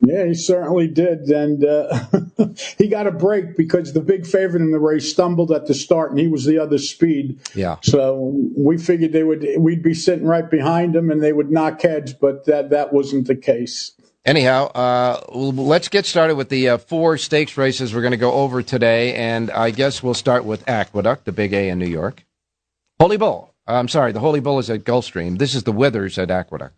[0.00, 2.04] Yeah, he certainly did, and uh,
[2.78, 6.10] he got a break because the big favorite in the race stumbled at the start,
[6.10, 7.40] and he was the other speed.
[7.54, 7.76] Yeah.
[7.82, 11.80] So we figured they would we'd be sitting right behind him, and they would knock
[11.80, 13.92] heads, but that that wasn't the case.
[14.26, 18.32] Anyhow, uh, let's get started with the uh, four stakes races we're going to go
[18.32, 22.24] over today, and I guess we'll start with Aqueduct, the Big A in New York.
[22.98, 23.54] Holy Bull.
[23.68, 25.38] I'm sorry, the Holy Bull is at Gulfstream.
[25.38, 26.74] This is the Withers at Aqueduct.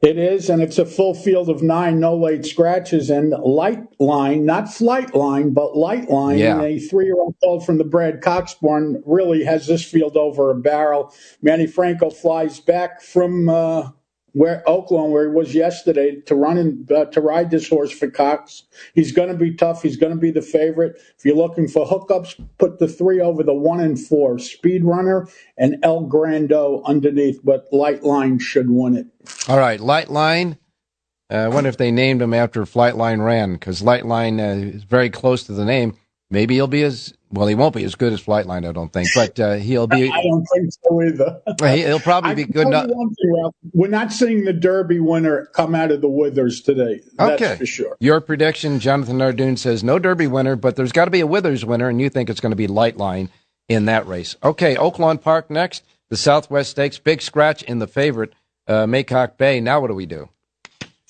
[0.00, 4.46] It is, and it's a full field of nine, no late scratches, and light line,
[4.46, 6.38] not flight line, but light line.
[6.38, 6.62] Yeah.
[6.62, 11.12] A three-year-old called from the Brad Cox barn really has this field over a barrel.
[11.42, 13.90] Manny Franco flies back from uh,
[14.32, 18.10] where Oaklawn, where he was yesterday, to run and uh, to ride this horse for
[18.10, 18.64] Cox.
[18.94, 19.82] He's going to be tough.
[19.82, 21.00] He's going to be the favorite.
[21.18, 24.38] If you're looking for hookups, put the three over the one and four.
[24.38, 29.06] Speed Runner and El Grando underneath, but Light Line should win it.
[29.48, 30.58] All right, Light Line.
[31.30, 34.84] Uh, I wonder if they named him after Flightline Ran because Light Line uh, is
[34.84, 35.94] very close to the name.
[36.30, 37.46] Maybe he'll be as well.
[37.46, 40.10] He won't be as good as Flightline, I don't think, but uh, he'll be.
[40.10, 41.40] I don't think so either.
[41.86, 42.90] he'll probably be good enough.
[43.72, 47.00] We're not seeing the Derby winner come out of the Withers today.
[47.14, 47.56] That's okay.
[47.56, 47.96] for sure.
[48.00, 51.64] Your prediction, Jonathan Hardoon says no Derby winner, but there's got to be a Withers
[51.64, 53.28] winner, and you think it's going to be Lightline
[53.68, 54.36] in that race.
[54.42, 55.84] Okay, Oaklawn Park next.
[56.10, 58.32] The Southwest Stakes, big scratch in the favorite,
[58.66, 59.60] uh, Maycock Bay.
[59.60, 60.30] Now what do we do?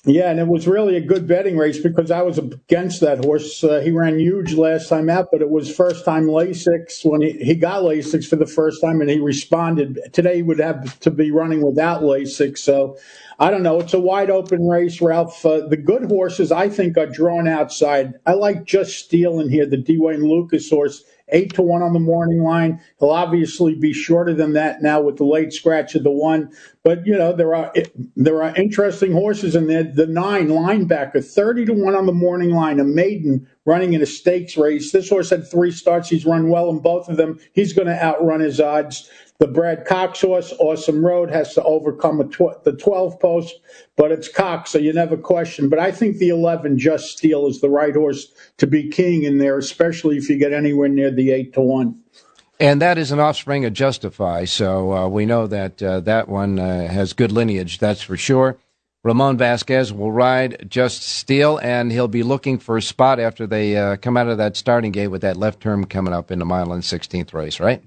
[0.09, 3.63] Yeah, and it was really a good betting race because I was against that horse.
[3.63, 7.33] Uh, he ran huge last time out, but it was first time Lasix when he,
[7.33, 9.99] he got Lasix for the first time and he responded.
[10.11, 12.57] Today he would have to be running without Lasix.
[12.57, 12.97] So
[13.37, 13.79] I don't know.
[13.79, 15.45] It's a wide open race, Ralph.
[15.45, 18.15] Uh, the good horses, I think, are drawn outside.
[18.25, 19.99] I like Just Steel in here, the D.
[19.99, 22.81] Wayne Lukas horse eight to one on the morning line.
[22.99, 26.51] He'll obviously be shorter than that now with the late scratch of the one.
[26.83, 27.73] But you know there are
[28.15, 29.83] there are interesting horses in there.
[29.83, 34.05] The nine linebacker, thirty to one on the morning line, a maiden running in a
[34.05, 34.91] stakes race.
[34.91, 36.09] This horse had three starts.
[36.09, 37.39] He's run well in both of them.
[37.53, 39.09] He's going to outrun his odds.
[39.39, 43.55] The Brad Cox horse, Awesome Road, has to overcome tw- the 12 post,
[43.95, 45.69] but it's Cox, so you never question.
[45.69, 49.37] But I think the 11, Just Steel, is the right horse to be king in
[49.37, 51.97] there, especially if you get anywhere near the 8 to 1.
[52.59, 56.59] And that is an offspring of Justify, so uh, we know that uh, that one
[56.59, 58.57] uh, has good lineage, that's for sure.
[59.05, 63.77] Ramon Vasquez will ride Just Steel, and he'll be looking for a spot after they
[63.77, 66.45] uh, come out of that starting gate with that left turn coming up in the
[66.45, 67.81] mile and 16th race, right?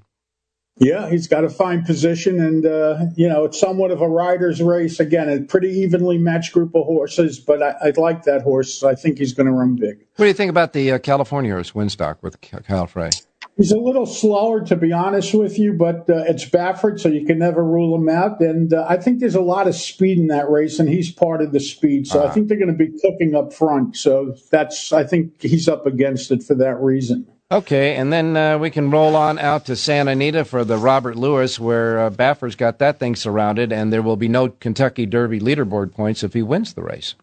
[0.76, 4.62] Yeah, he's got a fine position, and uh, you know it's somewhat of a rider's
[4.62, 5.00] race.
[5.00, 8.82] Again, a pretty evenly matched group of horses, but I, I like that horse.
[8.82, 9.98] I think he's going to run big.
[10.16, 13.10] What do you think about the uh, California horse, Wynstock, with Kyle Frey?
[13.58, 17.26] He's a little slower, to be honest with you, but uh, it's Baffert, so you
[17.26, 18.40] can never rule him out.
[18.40, 21.42] And uh, I think there's a lot of speed in that race, and he's part
[21.42, 22.06] of the speed.
[22.06, 22.34] So uh I uh-huh.
[22.34, 23.96] think they're going to be cooking up front.
[23.96, 27.26] So that's, I think he's up against it for that reason.
[27.52, 31.16] Okay, and then uh, we can roll on out to Santa Anita for the Robert
[31.16, 35.38] Lewis, where uh, Baffert's got that thing surrounded, and there will be no Kentucky Derby
[35.38, 37.14] leaderboard points if he wins the race.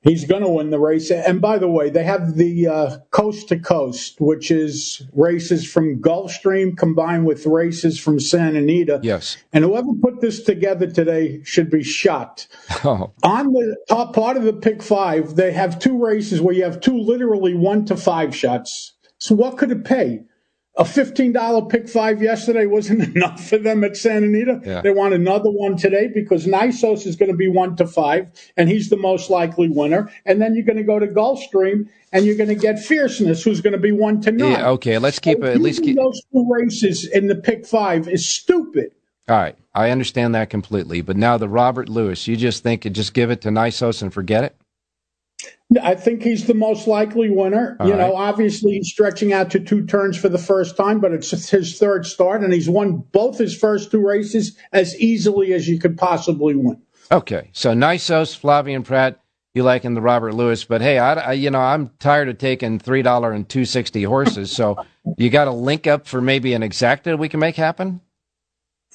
[0.00, 1.10] He's going to win the race.
[1.10, 6.02] And by the way, they have the uh, coast to coast, which is races from
[6.02, 9.00] Gulfstream combined with races from Santa Anita.
[9.02, 9.38] Yes.
[9.52, 12.46] And whoever put this together today should be shot.
[12.86, 13.12] Oh.
[13.22, 16.80] On the top part of the pick five, they have two races where you have
[16.80, 18.92] two literally one to five shots.
[19.18, 20.24] So what could it pay?
[20.76, 24.60] a $15 pick five yesterday wasn't enough for them at Santa Anita.
[24.64, 24.80] Yeah.
[24.80, 28.68] They want another one today because Nysos is going to be one to five, and
[28.68, 30.10] he's the most likely winner.
[30.26, 33.60] And then you're going to go to Gulfstream, and you're going to get Fierceness, who's
[33.60, 34.52] going to be one to nine.
[34.52, 38.08] Yeah, okay, let's keep so at least keep those two races in the pick five
[38.08, 38.92] is stupid.
[39.28, 41.00] All right, I understand that completely.
[41.00, 44.12] But now the Robert Lewis, you just think it just give it to Nysos and
[44.12, 44.56] forget it?
[45.82, 47.76] I think he's the most likely winner.
[47.80, 51.12] All you know, obviously he's stretching out to two turns for the first time, but
[51.12, 55.66] it's his third start, and he's won both his first two races as easily as
[55.66, 56.80] you could possibly win.
[57.10, 59.20] Okay, so Nysos, Flavien Prat,
[59.54, 62.38] you like in the Robert Lewis, but hey, I, I you know I'm tired of
[62.38, 64.76] taking three dollar and two sixty horses, so
[65.16, 68.00] you got a link up for maybe an exacta we can make happen.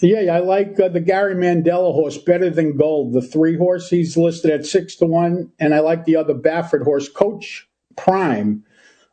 [0.01, 3.13] Yeah, I like uh, the Gary Mandella horse better than Gold.
[3.13, 6.83] The three horse, he's listed at six to one, and I like the other Baffert
[6.83, 8.63] horse, Coach Prime,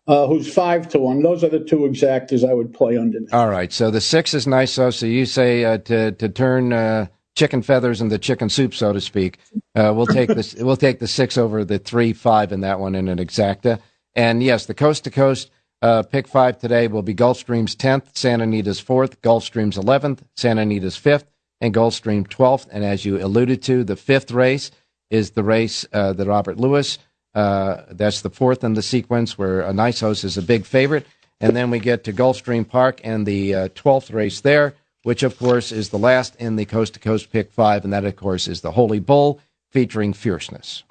[0.06, 1.22] uh, who's five to one.
[1.22, 3.34] Those are the two exactas I would play underneath.
[3.34, 4.72] All right, so the six is nice.
[4.72, 8.92] So, so you say uh, to to turn uh, chicken feathers into chicken soup, so
[8.92, 9.38] to speak.
[9.74, 10.54] Uh, we'll take this.
[10.58, 13.80] we'll take the six over the three, five in that one in an exacta.
[14.14, 15.50] And yes, the coast to coast.
[15.82, 20.96] Uh, pick five today will be Gulfstream's 10th, Santa Anita's 4th, Gulfstream's 11th, Santa Anita's
[20.96, 21.24] 5th,
[21.60, 22.68] and Gulfstream 12th.
[22.70, 24.70] And as you alluded to, the fifth race
[25.10, 26.98] is the race, uh, the Robert Lewis.
[27.34, 31.06] Uh, that's the fourth in the sequence where a Nysos is a big favorite.
[31.40, 35.38] And then we get to Gulfstream Park and the uh, 12th race there, which of
[35.38, 37.84] course is the last in the coast to coast pick five.
[37.84, 40.82] And that, of course, is the Holy Bull featuring Fierceness.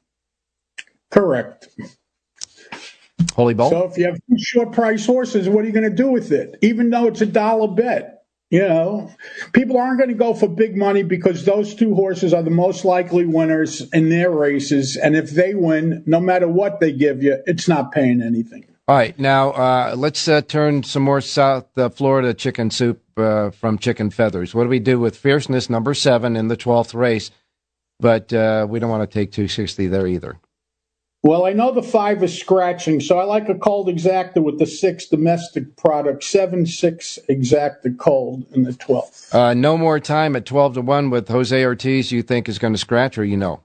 [1.10, 1.70] Correct.
[3.36, 3.70] Holy Bull.
[3.70, 6.32] So if you have two short price horses, what are you going to do with
[6.32, 6.58] it?
[6.62, 8.14] Even though it's a dollar bet.
[8.52, 9.12] You know,
[9.54, 12.86] people aren't going to go for big money because those two horses are the most
[12.86, 14.96] likely winners in their races.
[14.96, 18.66] And if they win, no matter what they give you, it's not paying anything.
[18.88, 19.18] All right.
[19.20, 24.12] Now, uh, let's uh, turn some more South uh, Florida chicken soup uh, from chicken
[24.12, 24.54] feathers.
[24.54, 27.32] What do we do with Fierceness, number seven, in the 12th race?
[28.00, 30.40] But uh, we don't want to take 260 there either.
[31.26, 34.68] Well, I know the five is scratching, so I like a cold exacta with the
[34.68, 39.34] six domestic product, seven six exacta cold in the 12th.
[39.34, 42.74] Uh, no more time at 12 to 1 with Jose Ortiz, you think is going
[42.74, 43.62] to scratch, or you know?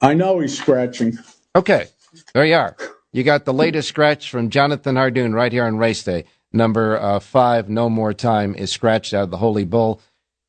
[0.00, 1.16] I know he's scratching.
[1.54, 1.86] Okay,
[2.34, 2.76] there you are.
[3.12, 6.24] You got the latest scratch from Jonathan Hardoon right here on race day.
[6.52, 10.00] Number uh, five, no more time, is scratched out of the Holy Bull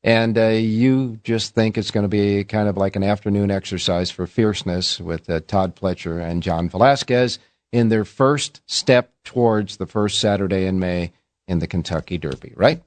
[0.04, 4.10] and uh, you just think it's going to be kind of like an afternoon exercise
[4.10, 7.38] for fierceness with uh, Todd Pletcher and John Velazquez
[7.72, 11.12] in their first step towards the first Saturday in May
[11.48, 12.82] in the Kentucky Derby, right?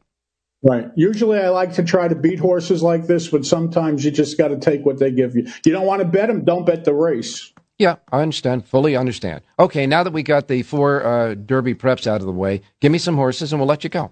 [0.62, 0.86] Right.
[0.96, 4.50] Usually I like to try to beat horses like this, but sometimes you just got
[4.50, 5.48] to take what they give you.
[5.66, 7.52] You don't want to bet them, don't bet the race.
[7.80, 8.66] Yeah, I understand.
[8.66, 9.42] Fully understand.
[9.60, 12.92] Okay, now that we got the four uh, Derby preps out of the way, give
[12.92, 14.12] me some horses and we'll let you go.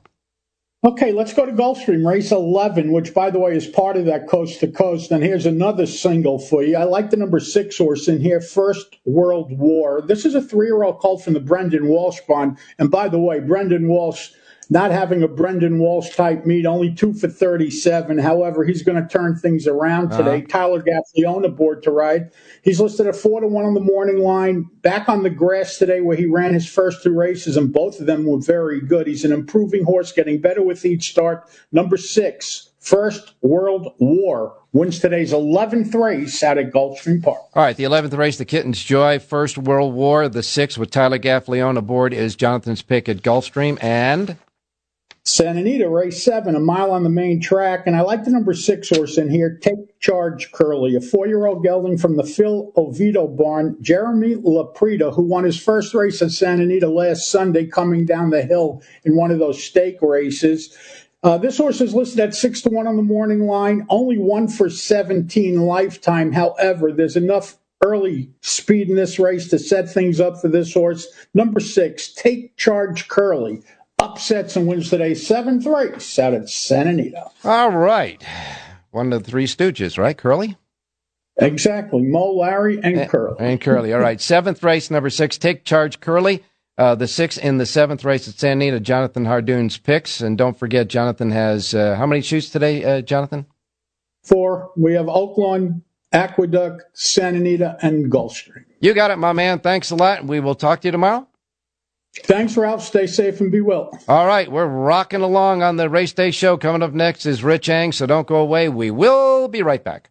[0.86, 4.28] Okay, let's go to Gulfstream, race 11, which, by the way, is part of that
[4.28, 5.10] coast to coast.
[5.10, 6.78] And here's another single for you.
[6.78, 10.04] I like the number six horse in here, First World War.
[10.06, 12.60] This is a three year old colt from the Brendan Walsh barn.
[12.78, 14.30] And by the way, Brendan Walsh
[14.70, 18.18] not having a Brendan Walsh type meet, only two for 37.
[18.18, 20.18] However, he's going to turn things around uh-huh.
[20.18, 20.38] today.
[20.38, 20.48] Uh-huh.
[20.48, 22.32] Tyler Gaffalione aboard to ride.
[22.64, 24.70] He's listed at four to one on the morning line.
[24.82, 28.06] Back on the grass today, where he ran his first two races, and both of
[28.06, 29.08] them were very good.
[29.08, 31.50] He's an improving horse, getting better with each start.
[31.72, 37.40] Number six, First World War wins today's 11th race out at Gulfstream Park.
[37.56, 40.30] All right, the 11th race, the Kitten's Joy, First World War.
[40.30, 43.82] The sixth with Tyler Gaffalione aboard is Jonathan's pick at Gulfstream.
[43.82, 44.38] And
[45.28, 47.88] Santa Anita, race seven, a mile on the main track.
[47.88, 51.48] And I like the number six horse in here, Take Charge Curly, a four year
[51.48, 56.30] old gelding from the Phil Oviedo barn, Jeremy Laprida, who won his first race at
[56.30, 60.78] Santa Anita last Sunday, coming down the hill in one of those stake races.
[61.24, 64.48] Uh, this horse is listed at six to one on the morning line, only one
[64.48, 66.32] for 17 lifetime.
[66.34, 71.08] However, there's enough early speed in this race to set things up for this horse.
[71.34, 73.64] Number six, Take Charge Curly
[74.00, 77.26] upsets and wins today seventh race out at Santa Anita.
[77.44, 78.24] All right.
[78.92, 80.18] One of the three stooges, right?
[80.18, 80.58] Curly?
[81.38, 82.02] Exactly.
[82.02, 83.36] Mo, Larry, and, and Curly.
[83.40, 83.94] And Curly.
[83.94, 84.22] All right.
[84.22, 86.44] Seventh race, number six, Take Charge Curly.
[86.78, 90.22] Uh, the sixth in the seventh race at San Anita, Jonathan Hardoon's picks.
[90.22, 93.46] And don't forget, Jonathan has uh, how many shoots today, uh, Jonathan?
[94.24, 94.72] Four.
[94.76, 95.82] We have Oaklawn,
[96.12, 98.66] Aqueduct, San Anita, and Gulfstream.
[98.80, 99.60] You got it, my man.
[99.60, 100.26] Thanks a lot.
[100.26, 101.28] We will talk to you tomorrow.
[102.24, 102.82] Thanks, Ralph.
[102.82, 103.92] Stay safe and be well.
[104.08, 106.58] All right, we're rocking along on the Race Day show.
[106.58, 108.70] Coming up next is Rich Eng, so don't go away.
[108.70, 110.10] We will be right back.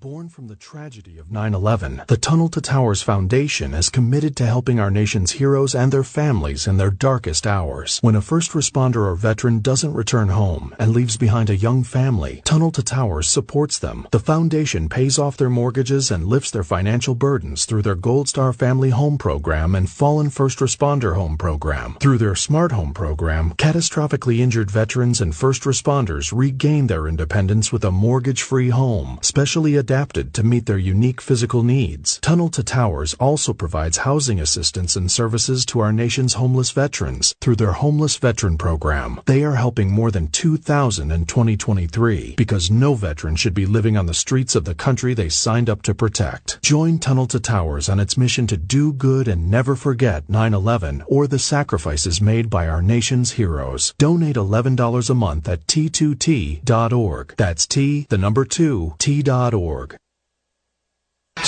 [0.00, 4.46] Born from the tragedy of 9 11, the Tunnel to Towers Foundation is committed to
[4.46, 7.98] helping our nation's heroes and their families in their darkest hours.
[8.00, 12.40] When a first responder or veteran doesn't return home and leaves behind a young family,
[12.46, 14.08] Tunnel to Towers supports them.
[14.10, 18.54] The foundation pays off their mortgages and lifts their financial burdens through their Gold Star
[18.54, 21.98] Family Home Program and Fallen First Responder Home Program.
[22.00, 27.84] Through their Smart Home Program, catastrophically injured veterans and first responders regain their independence with
[27.84, 32.20] a mortgage free home, specially adapted to meet their unique physical needs.
[32.20, 37.56] Tunnel to Towers also provides housing assistance and services to our nation's homeless veterans through
[37.56, 39.20] their Homeless Veteran Program.
[39.26, 44.06] They are helping more than 2,000 in 2023 because no veteran should be living on
[44.06, 46.62] the streets of the country they signed up to protect.
[46.62, 51.26] Join Tunnel to Towers on its mission to do good and never forget 9-11 or
[51.26, 53.92] the sacrifices made by our nation's heroes.
[53.98, 57.34] Donate $11 a month at t2t.org.
[57.36, 59.79] That's T, the number 2, t.org.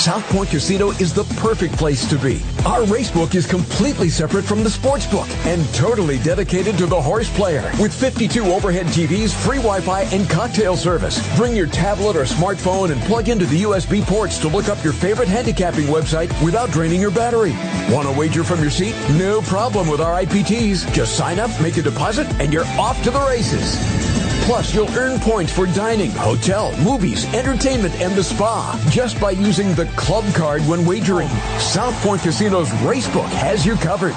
[0.03, 2.41] South Point Casino is the perfect place to be.
[2.65, 7.33] Our racebook is completely separate from the sports book and totally dedicated to the horse
[7.37, 7.71] player.
[7.79, 11.21] With 52 overhead TVs, free Wi-Fi, and cocktail service.
[11.37, 14.91] Bring your tablet or smartphone and plug into the USB ports to look up your
[14.91, 17.53] favorite handicapping website without draining your battery.
[17.89, 18.95] Want to wager from your seat?
[19.11, 20.91] No problem with our IPTs.
[20.91, 24.12] Just sign up, make a deposit, and you're off to the races.
[24.41, 29.73] Plus, you'll earn points for dining, hotel, movies, entertainment, and the spa just by using
[29.75, 31.29] the club card when wagering.
[31.59, 34.13] South Point Casino's Racebook has you covered.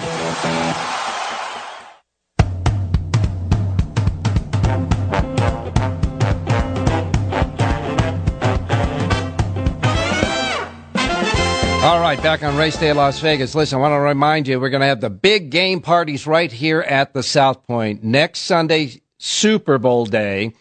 [11.86, 13.54] All right, back on Race Day Las Vegas.
[13.54, 16.50] Listen, I want to remind you we're going to have the big game parties right
[16.50, 20.52] here at the South Point next Sunday, Super Bowl day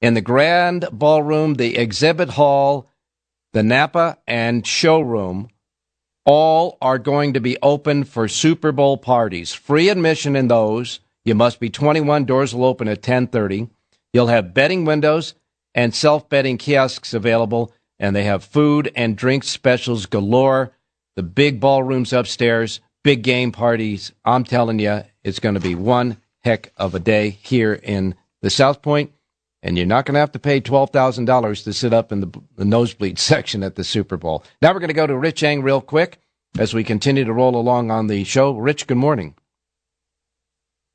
[0.00, 2.88] in the Grand Ballroom, the Exhibit Hall,
[3.52, 5.48] the Napa, and Showroom.
[6.26, 9.52] All are going to be open for Super Bowl parties.
[9.52, 11.00] Free admission in those.
[11.24, 12.24] You must be 21.
[12.24, 13.68] Doors will open at 10:30.
[14.12, 15.34] You'll have betting windows
[15.74, 20.72] and self-betting kiosks available, and they have food and drink specials galore.
[21.16, 24.12] The big ballrooms upstairs, big game parties.
[24.24, 28.50] I'm telling you, it's going to be one heck of a day here in the
[28.50, 29.12] South Point,
[29.62, 32.64] and you're not going to have to pay $12,000 to sit up in the, the
[32.64, 34.44] nosebleed section at the Super Bowl.
[34.60, 36.18] Now we're going to go to Rich Eng real quick
[36.58, 38.52] as we continue to roll along on the show.
[38.52, 39.34] Rich, good morning.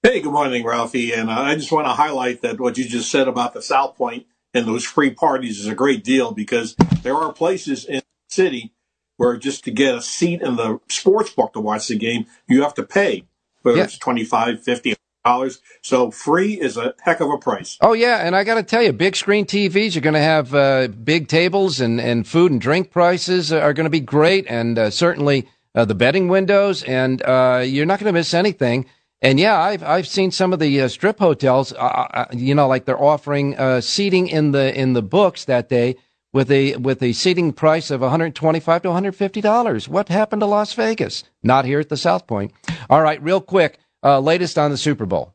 [0.04, 1.12] Hey, good morning, Ralphie.
[1.12, 4.28] And I just want to highlight that what you just said about the South Point
[4.54, 8.74] and those free parties is a great deal because there are places in the city
[9.18, 12.62] where just to get a seat in the sports book to watch the game, you
[12.62, 13.26] have to pay,
[13.64, 14.96] whether it's 25 50
[15.30, 15.62] dollars.
[15.82, 17.78] So free is a heck of a price.
[17.82, 20.54] Oh yeah, and I got to tell you, big screen TVs are going to have
[20.54, 24.78] uh, big tables, and and food and drink prices are going to be great, and
[24.78, 28.86] uh, certainly uh, the betting windows, and uh, you're not going to miss anything.
[29.22, 32.86] And yeah, I've I've seen some of the uh, strip hotels, uh, you know, like
[32.86, 35.96] they're offering seating in the in the books that day
[36.34, 39.90] with a with a seating price of 125 to 150 dollars.
[39.90, 41.24] What happened to Las Vegas?
[41.44, 42.52] Not here at the South Point.
[42.90, 43.80] All right, real quick.
[44.04, 45.34] Uh, latest on the Super Bowl.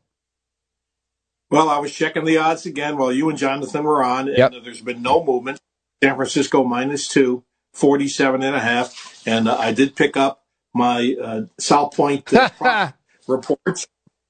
[1.51, 4.51] Well, I was checking the odds again while you and Jonathan were on, and yep.
[4.63, 5.59] there's been no movement.
[6.03, 7.43] San Francisco minus two,
[7.73, 9.23] 47 and a half.
[9.25, 10.43] And uh, I did pick up
[10.73, 12.91] my uh, South Point uh,
[13.27, 13.87] reports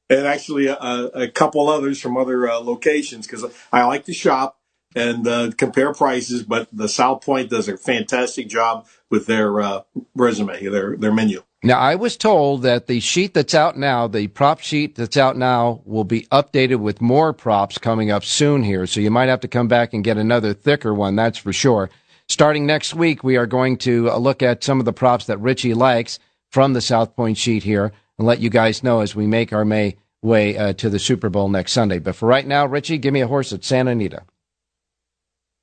[0.10, 4.60] and actually a, a, couple others from other uh, locations because I like to shop
[4.96, 6.44] and uh, compare prices.
[6.44, 9.82] But the South Point does a fantastic job with their uh,
[10.16, 11.44] resume, their their menu.
[11.66, 15.36] Now, I was told that the sheet that's out now, the prop sheet that's out
[15.36, 18.86] now, will be updated with more props coming up soon here.
[18.86, 21.90] So you might have to come back and get another thicker one, that's for sure.
[22.28, 25.40] Starting next week, we are going to uh, look at some of the props that
[25.40, 26.20] Richie likes
[26.52, 29.66] from the South Point sheet here and let you guys know as we make our
[29.66, 31.98] May way uh, to the Super Bowl next Sunday.
[31.98, 34.22] But for right now, Richie, give me a horse at Santa Anita.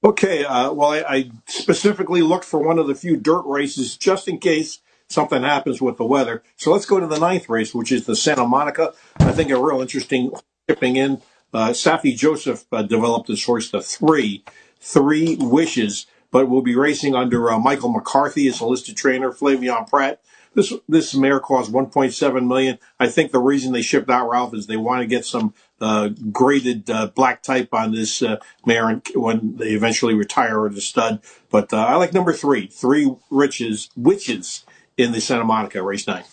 [0.02, 4.26] Okay, uh, well, I, I, specifically looked for one of the few dirt races just
[4.26, 4.80] in case
[5.12, 6.42] something happens with the weather.
[6.56, 8.94] So let's go to the ninth race, which is the Santa Monica.
[9.18, 10.32] I think a real interesting
[10.68, 11.22] shipping in.
[11.52, 14.42] Uh, Saffie Joseph uh, developed this horse to three,
[14.80, 19.88] three witches, but will be racing under uh, Michael McCarthy as a listed trainer, Flavien
[19.88, 20.20] Prat.
[20.54, 22.78] This this mare cost 1.7 million.
[23.00, 26.10] I think the reason they shipped out Ralph is they want to get some uh,
[26.30, 28.36] graded uh, black type on this uh,
[28.66, 31.22] mare when they eventually retire to stud.
[31.50, 34.64] But uh, I like number three, three riches witches
[34.96, 36.24] in the Santa Monica race nine.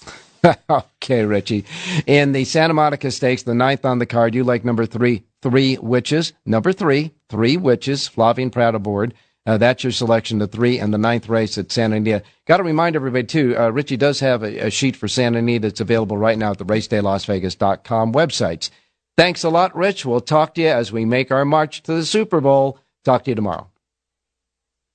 [0.70, 1.66] okay, Richie.
[2.08, 5.78] In the Santa Monica Stakes, the ninth on the card, you like number three, three
[5.78, 6.34] witches.
[6.46, 8.08] Number three, three witches.
[8.08, 9.14] Flavien Prat aboard.
[9.46, 12.24] Uh, that's your selection, the three and the ninth race at Santa Anita.
[12.46, 15.68] Got to remind everybody, too, uh, Richie does have a, a, sheet for Santa Anita
[15.68, 18.70] that's available right now at the racedaylasvegas.com websites.
[19.18, 20.06] Thanks a lot, Rich.
[20.06, 22.80] We'll talk to you as we make our march to the Super Bowl.
[23.04, 23.69] Talk to you tomorrow.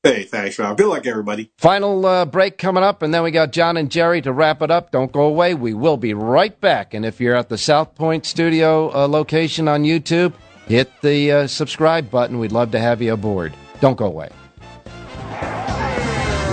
[0.05, 0.77] Hey, thanks, Rob.
[0.77, 1.51] Good luck, everybody.
[1.57, 4.71] Final uh, break coming up, and then we got John and Jerry to wrap it
[4.71, 4.91] up.
[4.91, 5.55] Don't go away.
[5.55, 6.93] We will be right back.
[6.93, 10.35] And if you're at the South Point Studio uh, location on YouTube,
[10.67, 12.39] hit the uh, subscribe button.
[12.39, 13.55] We'd love to have you aboard.
[13.81, 14.29] Don't go away.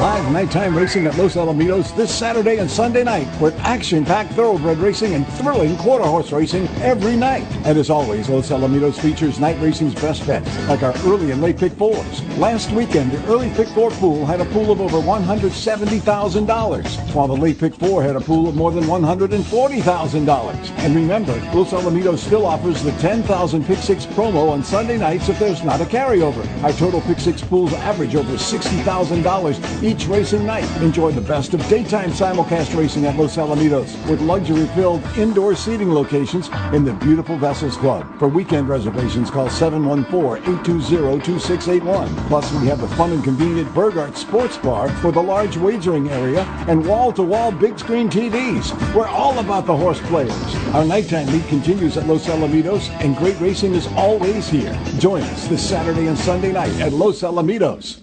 [0.02, 5.14] Live nighttime racing at Los Alamitos this Saturday and Sunday night with action-packed thoroughbred racing
[5.14, 7.48] and thrilling quarter horse racing every night.
[7.66, 11.58] And as always, Los Alamitos features night racing's best bets, like our early and late
[11.58, 12.22] pick fours.
[12.38, 17.36] Last weekend, the early pick four pool had a pool of over $170,000, while the
[17.36, 20.70] late pick four had a pool of more than $140,000.
[20.80, 25.38] And remember, Los Alamitos still offers the 10,000 pick six promo on Sunday nights if
[25.40, 26.44] there's not a carryover.
[26.64, 30.66] Our total pick six pools average over $60,000 each racing night.
[30.82, 36.50] Enjoy the best of daytime simulcast racing at Los Alamitos with luxury-filled indoor seating locations
[36.74, 38.08] in the beautiful Vessels Club.
[38.20, 42.28] For weekend reservations, call 714-820-2681.
[42.28, 46.44] Plus, we have the fun and convenient Burgart Sports Bar for the large wagering area
[46.68, 48.72] and wall-to-wall big screen TVs.
[48.94, 50.56] We're all about the horse players.
[50.74, 54.78] Our nighttime meet continues at Los Alamitos, and great racing is always here.
[55.00, 58.02] Join us this Saturday and Sunday night at Los Alamitos.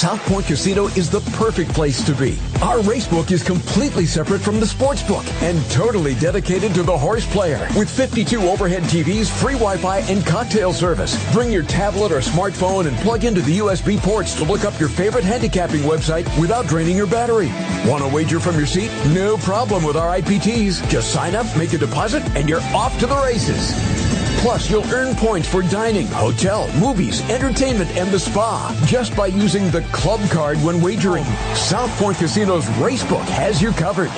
[0.00, 2.38] South Point Casino is the perfect place to be.
[2.62, 7.26] Our racebook is completely separate from the sports book and totally dedicated to the horse
[7.26, 7.68] player.
[7.76, 11.18] With 52 overhead TVs, free Wi-Fi, and cocktail service.
[11.34, 14.88] Bring your tablet or smartphone and plug into the USB ports to look up your
[14.88, 17.48] favorite handicapping website without draining your battery.
[17.86, 18.90] Want to wager from your seat?
[19.08, 20.88] No problem with our IPTs.
[20.88, 24.09] Just sign up, make a deposit, and you're off to the races.
[24.40, 29.70] Plus, you'll earn points for dining, hotel, movies, entertainment, and the spa just by using
[29.70, 31.24] the club card when wagering.
[31.54, 34.08] South Point Casino's Racebook has you covered.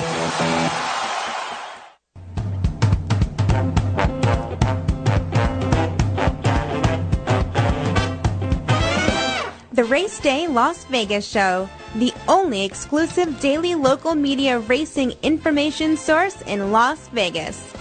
[9.73, 16.41] The Race Day Las Vegas Show, the only exclusive daily local media racing information source
[16.43, 17.73] in Las Vegas.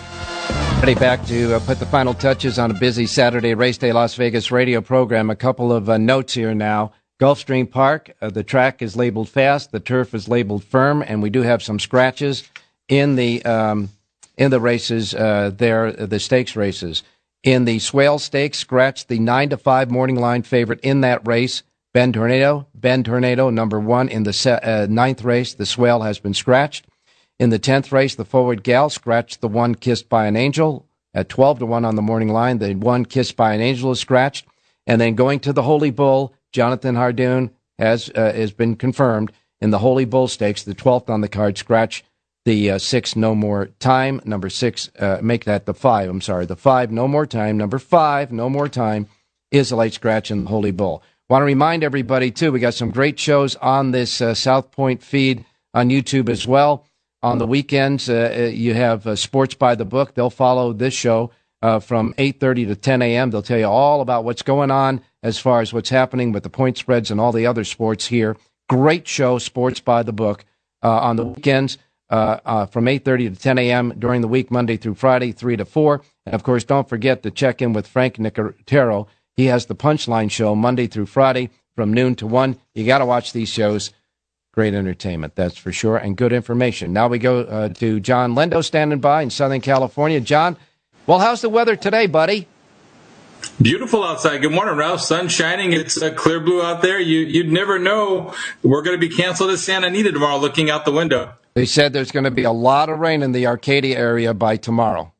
[0.82, 4.16] Ready back to uh, put the final touches on a busy Saturday Race Day Las
[4.16, 5.30] Vegas radio program.
[5.30, 6.90] A couple of uh, notes here now.
[7.20, 11.30] Gulfstream Park, uh, the track is labeled fast, the turf is labeled firm, and we
[11.30, 12.42] do have some scratches
[12.88, 13.90] in the um,
[14.36, 17.04] in the races uh, there, the stakes races.
[17.44, 21.62] In the Swale Stakes, scratched the nine to five morning line favorite in that race.
[21.94, 25.54] Ben Tornado, Ben Tornado, number one in the se- uh, ninth race.
[25.54, 26.88] The Swale has been scratched.
[27.42, 31.28] In the 10th race, the forward gal scratched the one kissed by an angel at
[31.28, 32.58] 12 to 1 on the morning line.
[32.58, 34.46] The one kissed by an angel is scratched.
[34.86, 39.70] And then going to the Holy Bull, Jonathan Hardoon has, uh, has been confirmed in
[39.70, 42.04] the Holy Bull Stakes, the 12th on the card, scratch
[42.44, 44.20] the uh, six, no more time.
[44.24, 46.08] Number six, uh, make that the five.
[46.08, 47.56] I'm sorry, the five, no more time.
[47.56, 49.08] Number five, no more time,
[49.50, 51.02] is a late scratch in the Holy Bull.
[51.28, 55.02] Want to remind everybody, too, we got some great shows on this uh, South Point
[55.02, 56.86] feed on YouTube as well.
[57.22, 60.14] On the weekends, uh, uh, you have uh, Sports by the Book.
[60.14, 61.30] They'll follow this show
[61.62, 63.30] uh, from 8.30 to 10 a.m.
[63.30, 66.50] They'll tell you all about what's going on as far as what's happening with the
[66.50, 68.36] point spreads and all the other sports here.
[68.68, 70.44] Great show, Sports by the Book,
[70.82, 71.78] uh, on the weekends
[72.10, 73.94] uh, from 8.30 to 10 a.m.
[73.98, 76.02] during the week, Monday through Friday, 3 to 4.
[76.26, 79.06] And, of course, don't forget to check in with Frank Nicotero.
[79.36, 82.58] He has the Punchline Show Monday through Friday from noon to 1.
[82.74, 83.92] You got to watch these shows.
[84.52, 86.92] Great entertainment, that's for sure, and good information.
[86.92, 90.20] Now we go uh, to Jon Lindo standing by in Southern California.
[90.20, 90.58] John,
[91.06, 92.46] well, how's the weather today, buddy?
[93.62, 94.42] Beautiful outside.
[94.42, 95.00] Good morning, Ralph.
[95.00, 95.72] Sun shining.
[95.72, 97.00] It's uh, clear blue out there.
[97.00, 98.34] You, you'd never know.
[98.62, 101.32] We're going to be canceled at Santa Anita tomorrow looking out the window.
[101.54, 104.58] They said there's going to be a lot of rain in the Arcadia area by
[104.58, 105.12] tomorrow.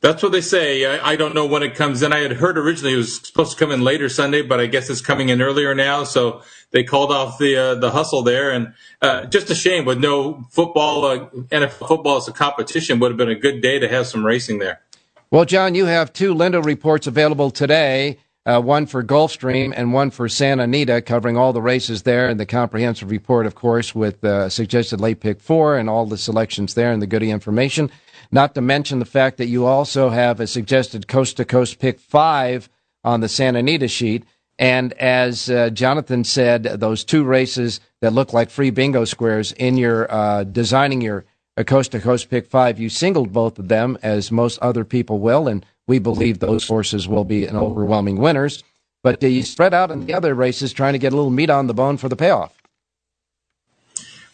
[0.00, 0.86] That's what they say.
[0.86, 2.12] I, I, don't know when it comes in.
[2.12, 4.88] I had heard originally it was supposed to come in later Sunday, but I guess
[4.88, 6.04] it's coming in earlier now.
[6.04, 9.98] So they called off the uh, the hustle there, and uh, just a shame with
[9.98, 11.04] no football.
[11.04, 14.24] Uh, NFL football as a competition would have been a good day to have some
[14.24, 14.80] racing there.
[15.30, 18.18] Well, John, you have two Lindo reports available today.
[18.46, 22.40] Uh, one for Gulfstream and one for Santa Anita, covering all the races there, and
[22.40, 26.72] the comprehensive report, of course, with uh, suggested late pick four and all the selections
[26.72, 27.90] there and the goody information.
[28.30, 31.98] Not to mention the fact that you also have a suggested coast to coast pick
[31.98, 32.68] five
[33.04, 34.24] on the Santa Anita sheet.
[34.58, 39.76] And as uh, Jonathan said, those two races that look like free bingo squares in
[39.76, 41.24] your uh, designing your
[41.64, 45.48] coast to coast pick five, you singled both of them, as most other people will,
[45.48, 48.62] and we believe those horses will be an overwhelming winners.
[49.02, 51.66] But you spread out in the other races, trying to get a little meat on
[51.66, 52.57] the bone for the payoff.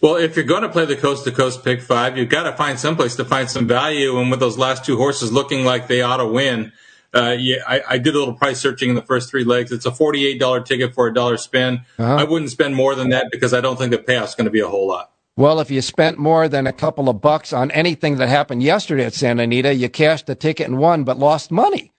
[0.04, 2.54] Well, if you're going to play the coast to coast pick five, you've got to
[2.54, 4.20] find someplace to find some value.
[4.20, 6.72] And with those last two horses looking like they ought to win,
[7.14, 9.72] uh, yeah, I, I, did a little price searching in the first three legs.
[9.72, 11.86] It's a $48 ticket for a dollar spin.
[11.98, 12.16] Uh-huh.
[12.16, 14.60] I wouldn't spend more than that because I don't think the payoff's going to be
[14.60, 15.10] a whole lot.
[15.38, 19.06] Well, if you spent more than a couple of bucks on anything that happened yesterday
[19.06, 21.93] at Santa Anita, you cashed the ticket and won, but lost money.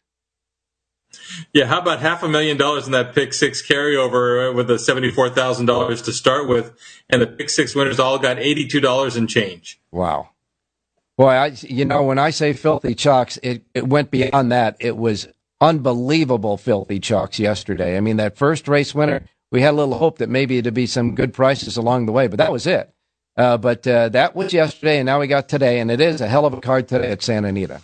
[1.54, 5.30] Yeah, how about half a million dollars in that pick six carryover with the seventy-four
[5.32, 6.74] thousand dollars to start with,
[7.10, 9.80] and the pick six winners all got eighty-two dollars in change.
[9.92, 10.30] Wow,
[11.18, 14.78] boy, I you know when I say filthy chalks, it it went beyond that.
[14.80, 15.28] It was
[15.62, 17.98] unbelievable filthy chalks yesterday.
[17.98, 20.88] I mean, that first race winner, we had a little hope that maybe it'd be
[20.88, 22.92] some good prices along the way, but that was it.
[23.38, 26.28] Uh, but uh, that was yesterday, and now we got today, and it is a
[26.28, 27.82] hell of a card today at Santa Anita.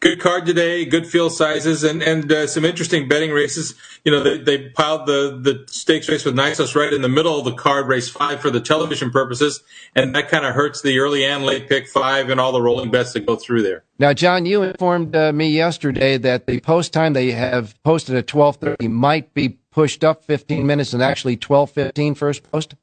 [0.00, 3.74] Good card today, good field sizes, and and uh, some interesting betting races.
[4.04, 7.38] You know, they, they piled the the stakes race with Nysos right in the middle
[7.38, 9.62] of the card, race five for the television purposes,
[9.94, 12.90] and that kind of hurts the early and late pick five and all the rolling
[12.90, 13.84] bets that go through there.
[13.98, 18.26] Now, John, you informed uh, me yesterday that the post time they have posted at
[18.26, 22.74] twelve thirty might be pushed up fifteen minutes and actually twelve fifteen first post.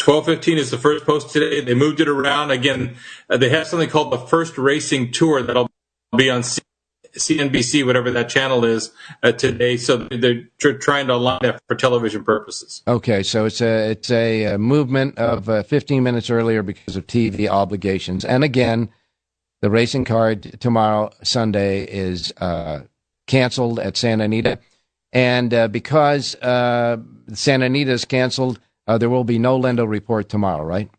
[0.00, 1.60] 12:15 is the first post today.
[1.60, 2.96] They moved it around again.
[3.28, 5.68] Uh, they have something called the First Racing Tour that'll
[6.16, 6.42] be on
[7.14, 8.92] CNBC, whatever that channel is
[9.22, 9.76] uh, today.
[9.76, 12.82] So they're tr- trying to align that for television purposes.
[12.88, 17.06] Okay, so it's a it's a, a movement of uh, 15 minutes earlier because of
[17.06, 18.24] TV obligations.
[18.24, 18.88] And again,
[19.60, 22.80] the racing card tomorrow Sunday is uh,
[23.26, 24.58] canceled at Santa Anita,
[25.12, 26.96] and uh, because uh,
[27.34, 30.90] Santa Anita is canceled uh, there will be no Lindo report tomorrow, right?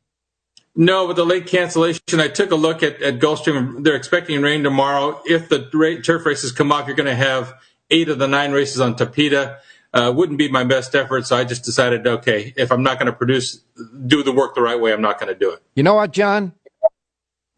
[0.77, 3.83] No, with the late cancellation, I took a look at, at Gulfstream.
[3.83, 5.21] They're expecting rain tomorrow.
[5.25, 7.53] If the rate, turf races come off, you're going to have
[7.89, 9.57] eight of the nine races on Tapeta.
[9.93, 13.07] Uh, wouldn't be my best effort, so I just decided, okay, if I'm not going
[13.07, 13.61] to produce,
[14.07, 15.61] do the work the right way, I'm not going to do it.
[15.75, 16.53] You know what, John?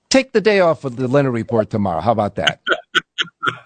[0.10, 2.02] Take the day off of the Lindo report tomorrow.
[2.02, 2.60] How about that?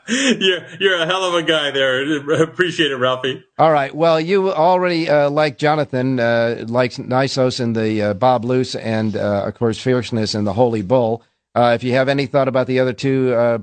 [0.39, 2.41] you're you're a hell of a guy there.
[2.43, 3.43] Appreciate it, Ralphie.
[3.57, 3.93] All right.
[3.93, 9.17] Well, you already uh, like Jonathan uh, likes Nysos and the uh, Bob Lewis, and
[9.17, 11.23] uh, of course Fierceness and the Holy Bull.
[11.53, 13.57] Uh, if you have any thought about the other two uh,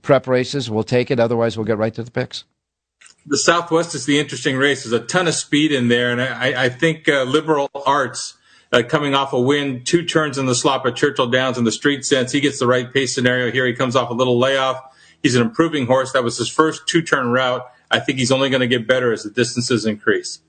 [0.00, 1.20] prep races, we'll take it.
[1.20, 2.44] Otherwise, we'll get right to the picks.
[3.26, 4.84] The Southwest is the interesting race.
[4.84, 8.38] There's a ton of speed in there, and I, I think Liberal Arts.
[8.88, 12.06] coming off a win, two turns in the slop at Churchill Downs in the street
[12.06, 12.32] sense.
[12.32, 13.66] He gets the right pace scenario here.
[13.66, 14.89] He comes off a little layoff
[15.22, 16.12] He's an improving horse.
[16.12, 17.66] That was his first two turn route.
[17.90, 20.40] I think he's only going to get better as the distances increase.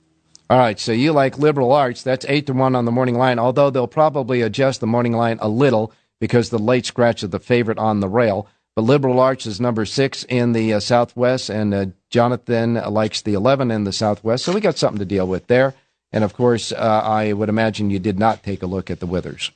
[0.49, 2.03] All right, so you like liberal arts.
[2.03, 5.39] That's eight to one on the morning line, although they'll probably adjust the morning line
[5.41, 8.47] a little because the late scratch of the favorite on the rail.
[8.75, 13.33] But liberal arts is number six in the uh, Southwest, and uh, Jonathan likes the
[13.33, 14.45] 11 in the Southwest.
[14.45, 15.73] So we got something to deal with there.
[16.11, 19.05] And of course, uh, I would imagine you did not take a look at the
[19.05, 19.51] Withers.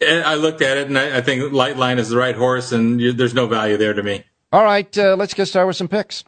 [0.00, 3.00] And I looked at it, and I, I think Lightline is the right horse, and
[3.00, 4.24] you, there's no value there to me.
[4.52, 6.24] All right, uh, let's get started with some picks.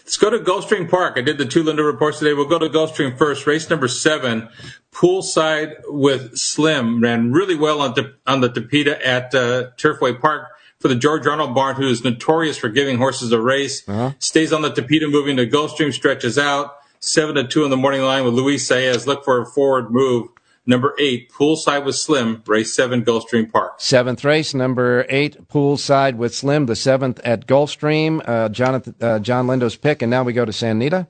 [0.00, 1.14] Let's go to Gulfstream Park.
[1.16, 2.34] I did the two Lindo reports today.
[2.34, 3.46] We'll go to Gulfstream first.
[3.46, 4.48] Race number seven,
[4.92, 10.48] poolside with Slim, ran really well on, the, on the Tapeta at uh, Turfway Park
[10.80, 13.88] for the George Arnold barn, who is notorious for giving horses a race.
[13.88, 14.12] Uh-huh.
[14.18, 16.74] Stays on the Tapeta, moving to Gulfstream, stretches out.
[17.00, 19.06] Seven to two in the morning line with Luis Saez.
[19.06, 20.28] Look for a forward move.
[20.68, 23.80] Number eight, poolside with Slim, race seven, Gulfstream Park.
[23.80, 28.20] Seventh race, number eight, poolside with Slim, the seventh at Gulfstream.
[28.28, 31.08] Uh, Jonathan, uh, Jon Lindo's pick, and now we go to Santa Anita.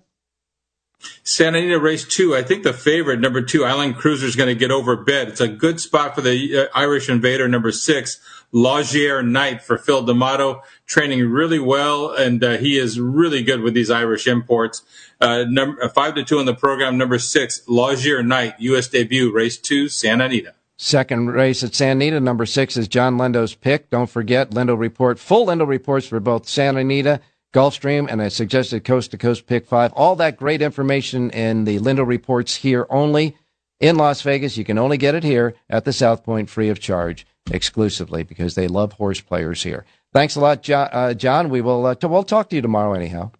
[1.24, 2.36] Santa Anita race two.
[2.36, 5.28] I think the favorite, number two, Island Cruiser, is going to get over bid.
[5.28, 8.20] It's a good spot for the uh, Irish Invader, number six,
[8.52, 13.74] Laugier Knight for Phil D'Amato, training really well, and uh, he is really good with
[13.74, 14.82] these Irish imports.
[15.20, 18.88] Uh, number uh, five to two in the program, number six, Laugier Knight, U.S.
[18.88, 20.54] debut, race two, Santa Anita.
[20.76, 23.90] Second race at Santa Anita, number six is Jon Lindo's pick.
[23.90, 27.20] Don't forget Lindo report, full Lindo reports for both Santa Anita
[27.52, 29.92] Gulfstream, and I suggested Coast to Coast Pick 5.
[29.94, 33.36] All that great information in the Lindo reports here only
[33.80, 34.56] in Las Vegas.
[34.56, 38.54] You can only get it here at the South Point free of charge exclusively because
[38.54, 39.84] they love horse players here.
[40.12, 40.88] Thanks a lot, John.
[40.92, 41.48] Uh, John.
[41.50, 43.30] We will uh, t- we'll talk to you tomorrow anyhow.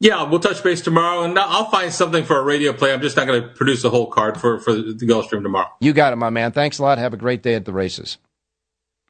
[0.00, 2.92] Yeah, we'll touch base tomorrow, and I'll find something for a radio play.
[2.92, 5.68] I'm just not going to produce a whole card for, for the Gulfstream tomorrow.
[5.80, 6.52] You got it, my man.
[6.52, 6.98] Thanks a lot.
[6.98, 8.18] Have a great day at the races.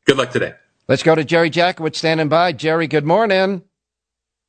[0.05, 0.53] Good luck today.
[0.87, 2.53] Let's go to Jerry Jackowitz standing by.
[2.53, 3.63] Jerry, good morning.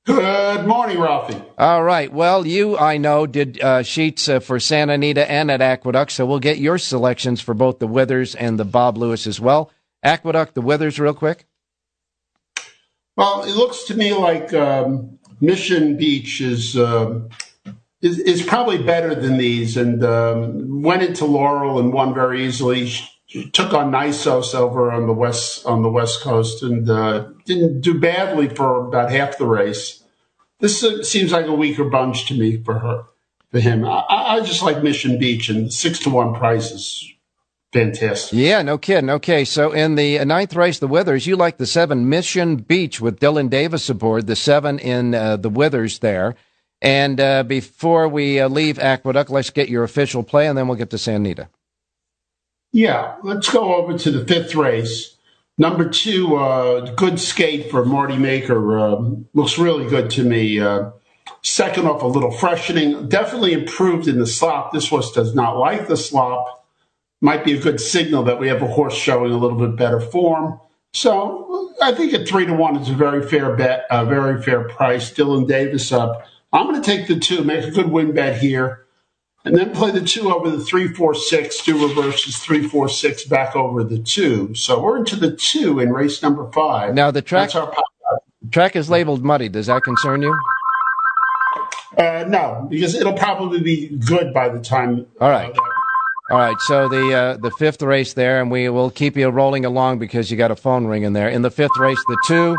[0.06, 1.42] Good morning, Ralphie.
[1.58, 2.14] All right.
[2.14, 6.28] Well, you, I know, did uh, sheets uh, for Santa Anita and at Aqueduct, so
[6.28, 9.72] we'll get your selections for both the Withers and the Bob Lewis as well.
[10.04, 11.48] Aqueduct, the Withers, real quick.
[13.18, 17.22] Well, it looks to me like um, Mission Beach is, uh,
[18.02, 22.92] is, is probably better than these, and um, went into Laurel and won very easily.
[23.52, 28.00] Took on Nysos over on the west on the west coast and uh, didn't do
[28.00, 30.04] badly for about half the race.
[30.60, 33.04] This uh, seems like a weaker bunch to me for her,
[33.52, 33.86] for him.
[33.86, 37.12] I, I just like Mission Beach and six to one prices
[37.76, 38.40] fantastic.
[38.40, 39.10] Yeah, no kidding.
[39.10, 43.20] Okay, so in the ninth race, the Withers, you like the seven Mission Beach with
[43.20, 46.36] Dylan Davis aboard, the seven in uh, the Withers there.
[46.82, 50.78] And uh, before we uh, leave Aqueduct, let's get your official play, and then we'll
[50.78, 51.50] get to Santa Anita.
[52.76, 55.16] Yeah, let's go over to the fifth race.
[55.58, 58.78] Number two, uh, good skate for Marty Maker.
[58.78, 60.60] Um, looks really good to me.
[60.60, 60.90] Uh,
[61.42, 63.08] second off, a little freshening.
[63.08, 64.74] Definitely improved in the slop.
[64.74, 66.68] This horse does not like the slop
[67.22, 70.02] might be a good signal that we have a horse showing a little bit better
[70.02, 70.60] form.
[70.94, 74.68] So I think at three to one is a very fair bet, a very fair
[74.68, 75.14] price.
[75.14, 76.28] Dylan Davis up.
[76.52, 78.85] I'm going to take the two, make a good win bet here,
[79.46, 81.64] and then play the two over the three, four, six.
[81.64, 84.54] Do reverses three, four, six back over the two.
[84.56, 86.96] So we're into the two in race number five.
[86.96, 87.52] Now the track,
[88.52, 89.48] track is labeled muddy.
[89.48, 90.38] Does that concern you?
[91.98, 95.06] Uh, no, because it'll probably be good by the time.
[95.22, 95.56] All right.
[95.56, 95.62] Uh,
[96.32, 99.64] all right, so the uh, the fifth race there, and we will keep you rolling
[99.64, 101.30] along because you got a phone ring in there.
[101.30, 102.58] In the fifth race, the two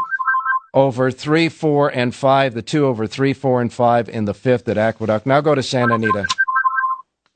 [0.73, 2.55] over three, four, and five.
[2.55, 5.27] The two over three, four, and five in the fifth at Aqueduct.
[5.27, 6.25] Now go to Santa Anita.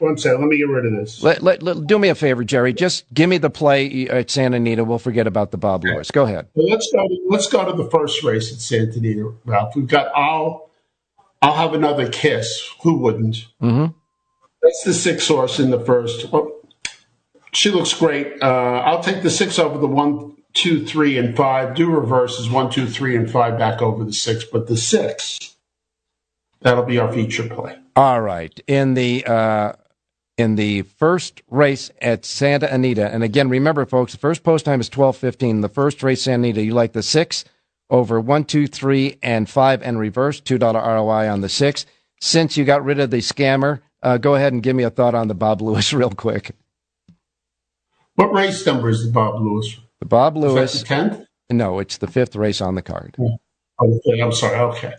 [0.00, 1.22] One second, let me get rid of this.
[1.22, 2.72] Let, let, let, do me a favor, Jerry.
[2.72, 4.82] Just give me the play at Santa Anita.
[4.82, 6.10] We'll forget about the Bob Lewis.
[6.10, 6.48] Go ahead.
[6.54, 7.06] Well, let's go.
[7.06, 9.76] To, let's go to the first race at Santa Anita, Ralph.
[9.76, 10.70] We've got I'll
[11.42, 12.66] I'll have another kiss.
[12.82, 13.46] Who wouldn't?
[13.60, 13.92] Mm-hmm.
[14.62, 16.32] That's the six horse in the first.
[16.32, 16.50] Well,
[17.52, 18.42] she looks great.
[18.42, 21.74] Uh, I'll take the six over the one, two, three, and five.
[21.74, 25.56] Do reverses one, two, three, and five back over the six, but the six
[26.60, 27.76] that'll be our feature play.
[27.96, 28.58] All right.
[28.66, 29.72] In the uh,
[30.40, 34.80] in the first race at Santa Anita, and again, remember, folks, the first post time
[34.80, 35.60] is twelve fifteen.
[35.60, 37.44] The first race Santa Anita, you like the six
[37.88, 41.86] over one, two, three, and five, and reverse two dollar ROI on the six.
[42.20, 45.14] Since you got rid of the scammer uh, go ahead and give me a thought
[45.14, 46.52] on the Bob Lewis real quick.
[48.14, 49.78] What race number is the Bob Lewis?
[50.00, 50.80] The Bob Lewis.
[50.80, 51.26] the tenth?
[51.50, 53.16] No, it's the fifth race on the card.
[53.18, 54.56] Okay, I'm sorry.
[54.56, 54.94] Okay.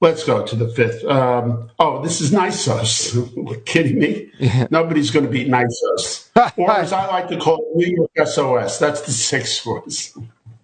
[0.00, 1.04] Let's go to the fifth.
[1.04, 3.64] Um, oh, this is Nysos.
[3.66, 4.30] kidding me?
[4.38, 4.66] Yeah.
[4.70, 6.30] Nobody's going to beat Nysos.
[6.56, 8.78] or as I like to call it, New York SOS.
[8.78, 10.16] That's the sixth horse.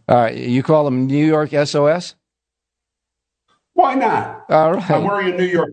[0.09, 2.15] Uh, you call them New York SOS?
[3.75, 4.47] Why not?
[4.49, 4.91] All right.
[4.91, 5.73] I'm wearing a New York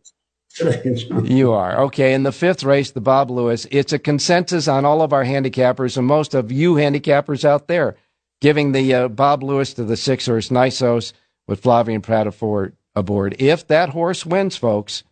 [1.23, 1.81] you are.
[1.83, 2.13] Okay.
[2.13, 5.97] In the fifth race, the Bob Lewis, it's a consensus on all of our handicappers
[5.97, 7.95] and most of you handicappers out there
[8.41, 11.13] giving the uh, Bob Lewis to the six horse Nysos
[11.47, 13.35] with Flavian Flavien Prat aboard.
[13.39, 15.03] If that horse wins, folks,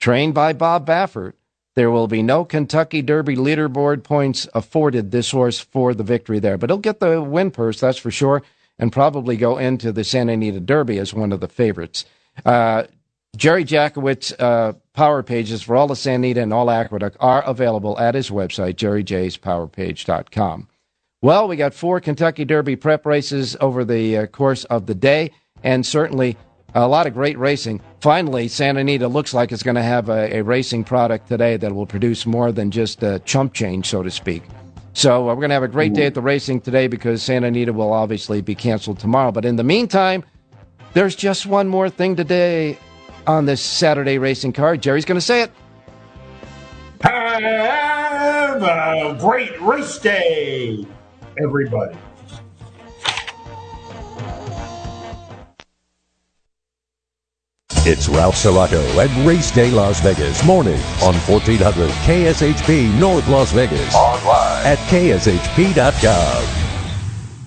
[0.00, 1.34] trained by Bob Baffert,
[1.74, 6.58] there will be no Kentucky Derby leaderboard points afforded this horse for the victory there.
[6.58, 8.42] But he'll get the win purse, that's for sure,
[8.78, 12.04] and probably go into the Santa Anita Derby as one of the favorites.
[12.44, 12.84] Uh,
[13.36, 17.98] Jerry Jackowitz uh, power pages for all the Santa Anita and all Aqueduct are available
[17.98, 20.68] at his website, jerryjspowerpage.com.
[21.20, 25.32] Well, we got four Kentucky Derby prep races over the uh, course of the day,
[25.62, 26.36] and certainly
[26.82, 27.80] a lot of great racing.
[28.00, 31.74] Finally, Santa Anita looks like it's going to have a, a, racing product today that
[31.74, 34.42] will produce more than just a chump change, so to speak.
[34.92, 37.46] So uh, we're going to have a great day at the racing today because Santa
[37.46, 39.32] Anita will obviously be canceled tomorrow.
[39.32, 40.24] But in the meantime,
[40.92, 42.78] there's just one more thing today
[43.26, 44.82] on this Saturday racing card.
[44.82, 45.50] Jerry's going to say it.
[47.00, 50.84] Have a great race day,
[51.40, 51.96] everybody.
[57.90, 63.94] It's Ralph Siraco at Race Day Las Vegas morning on 1400 KSHP North Las Vegas.
[63.94, 66.57] Online at kshp.com.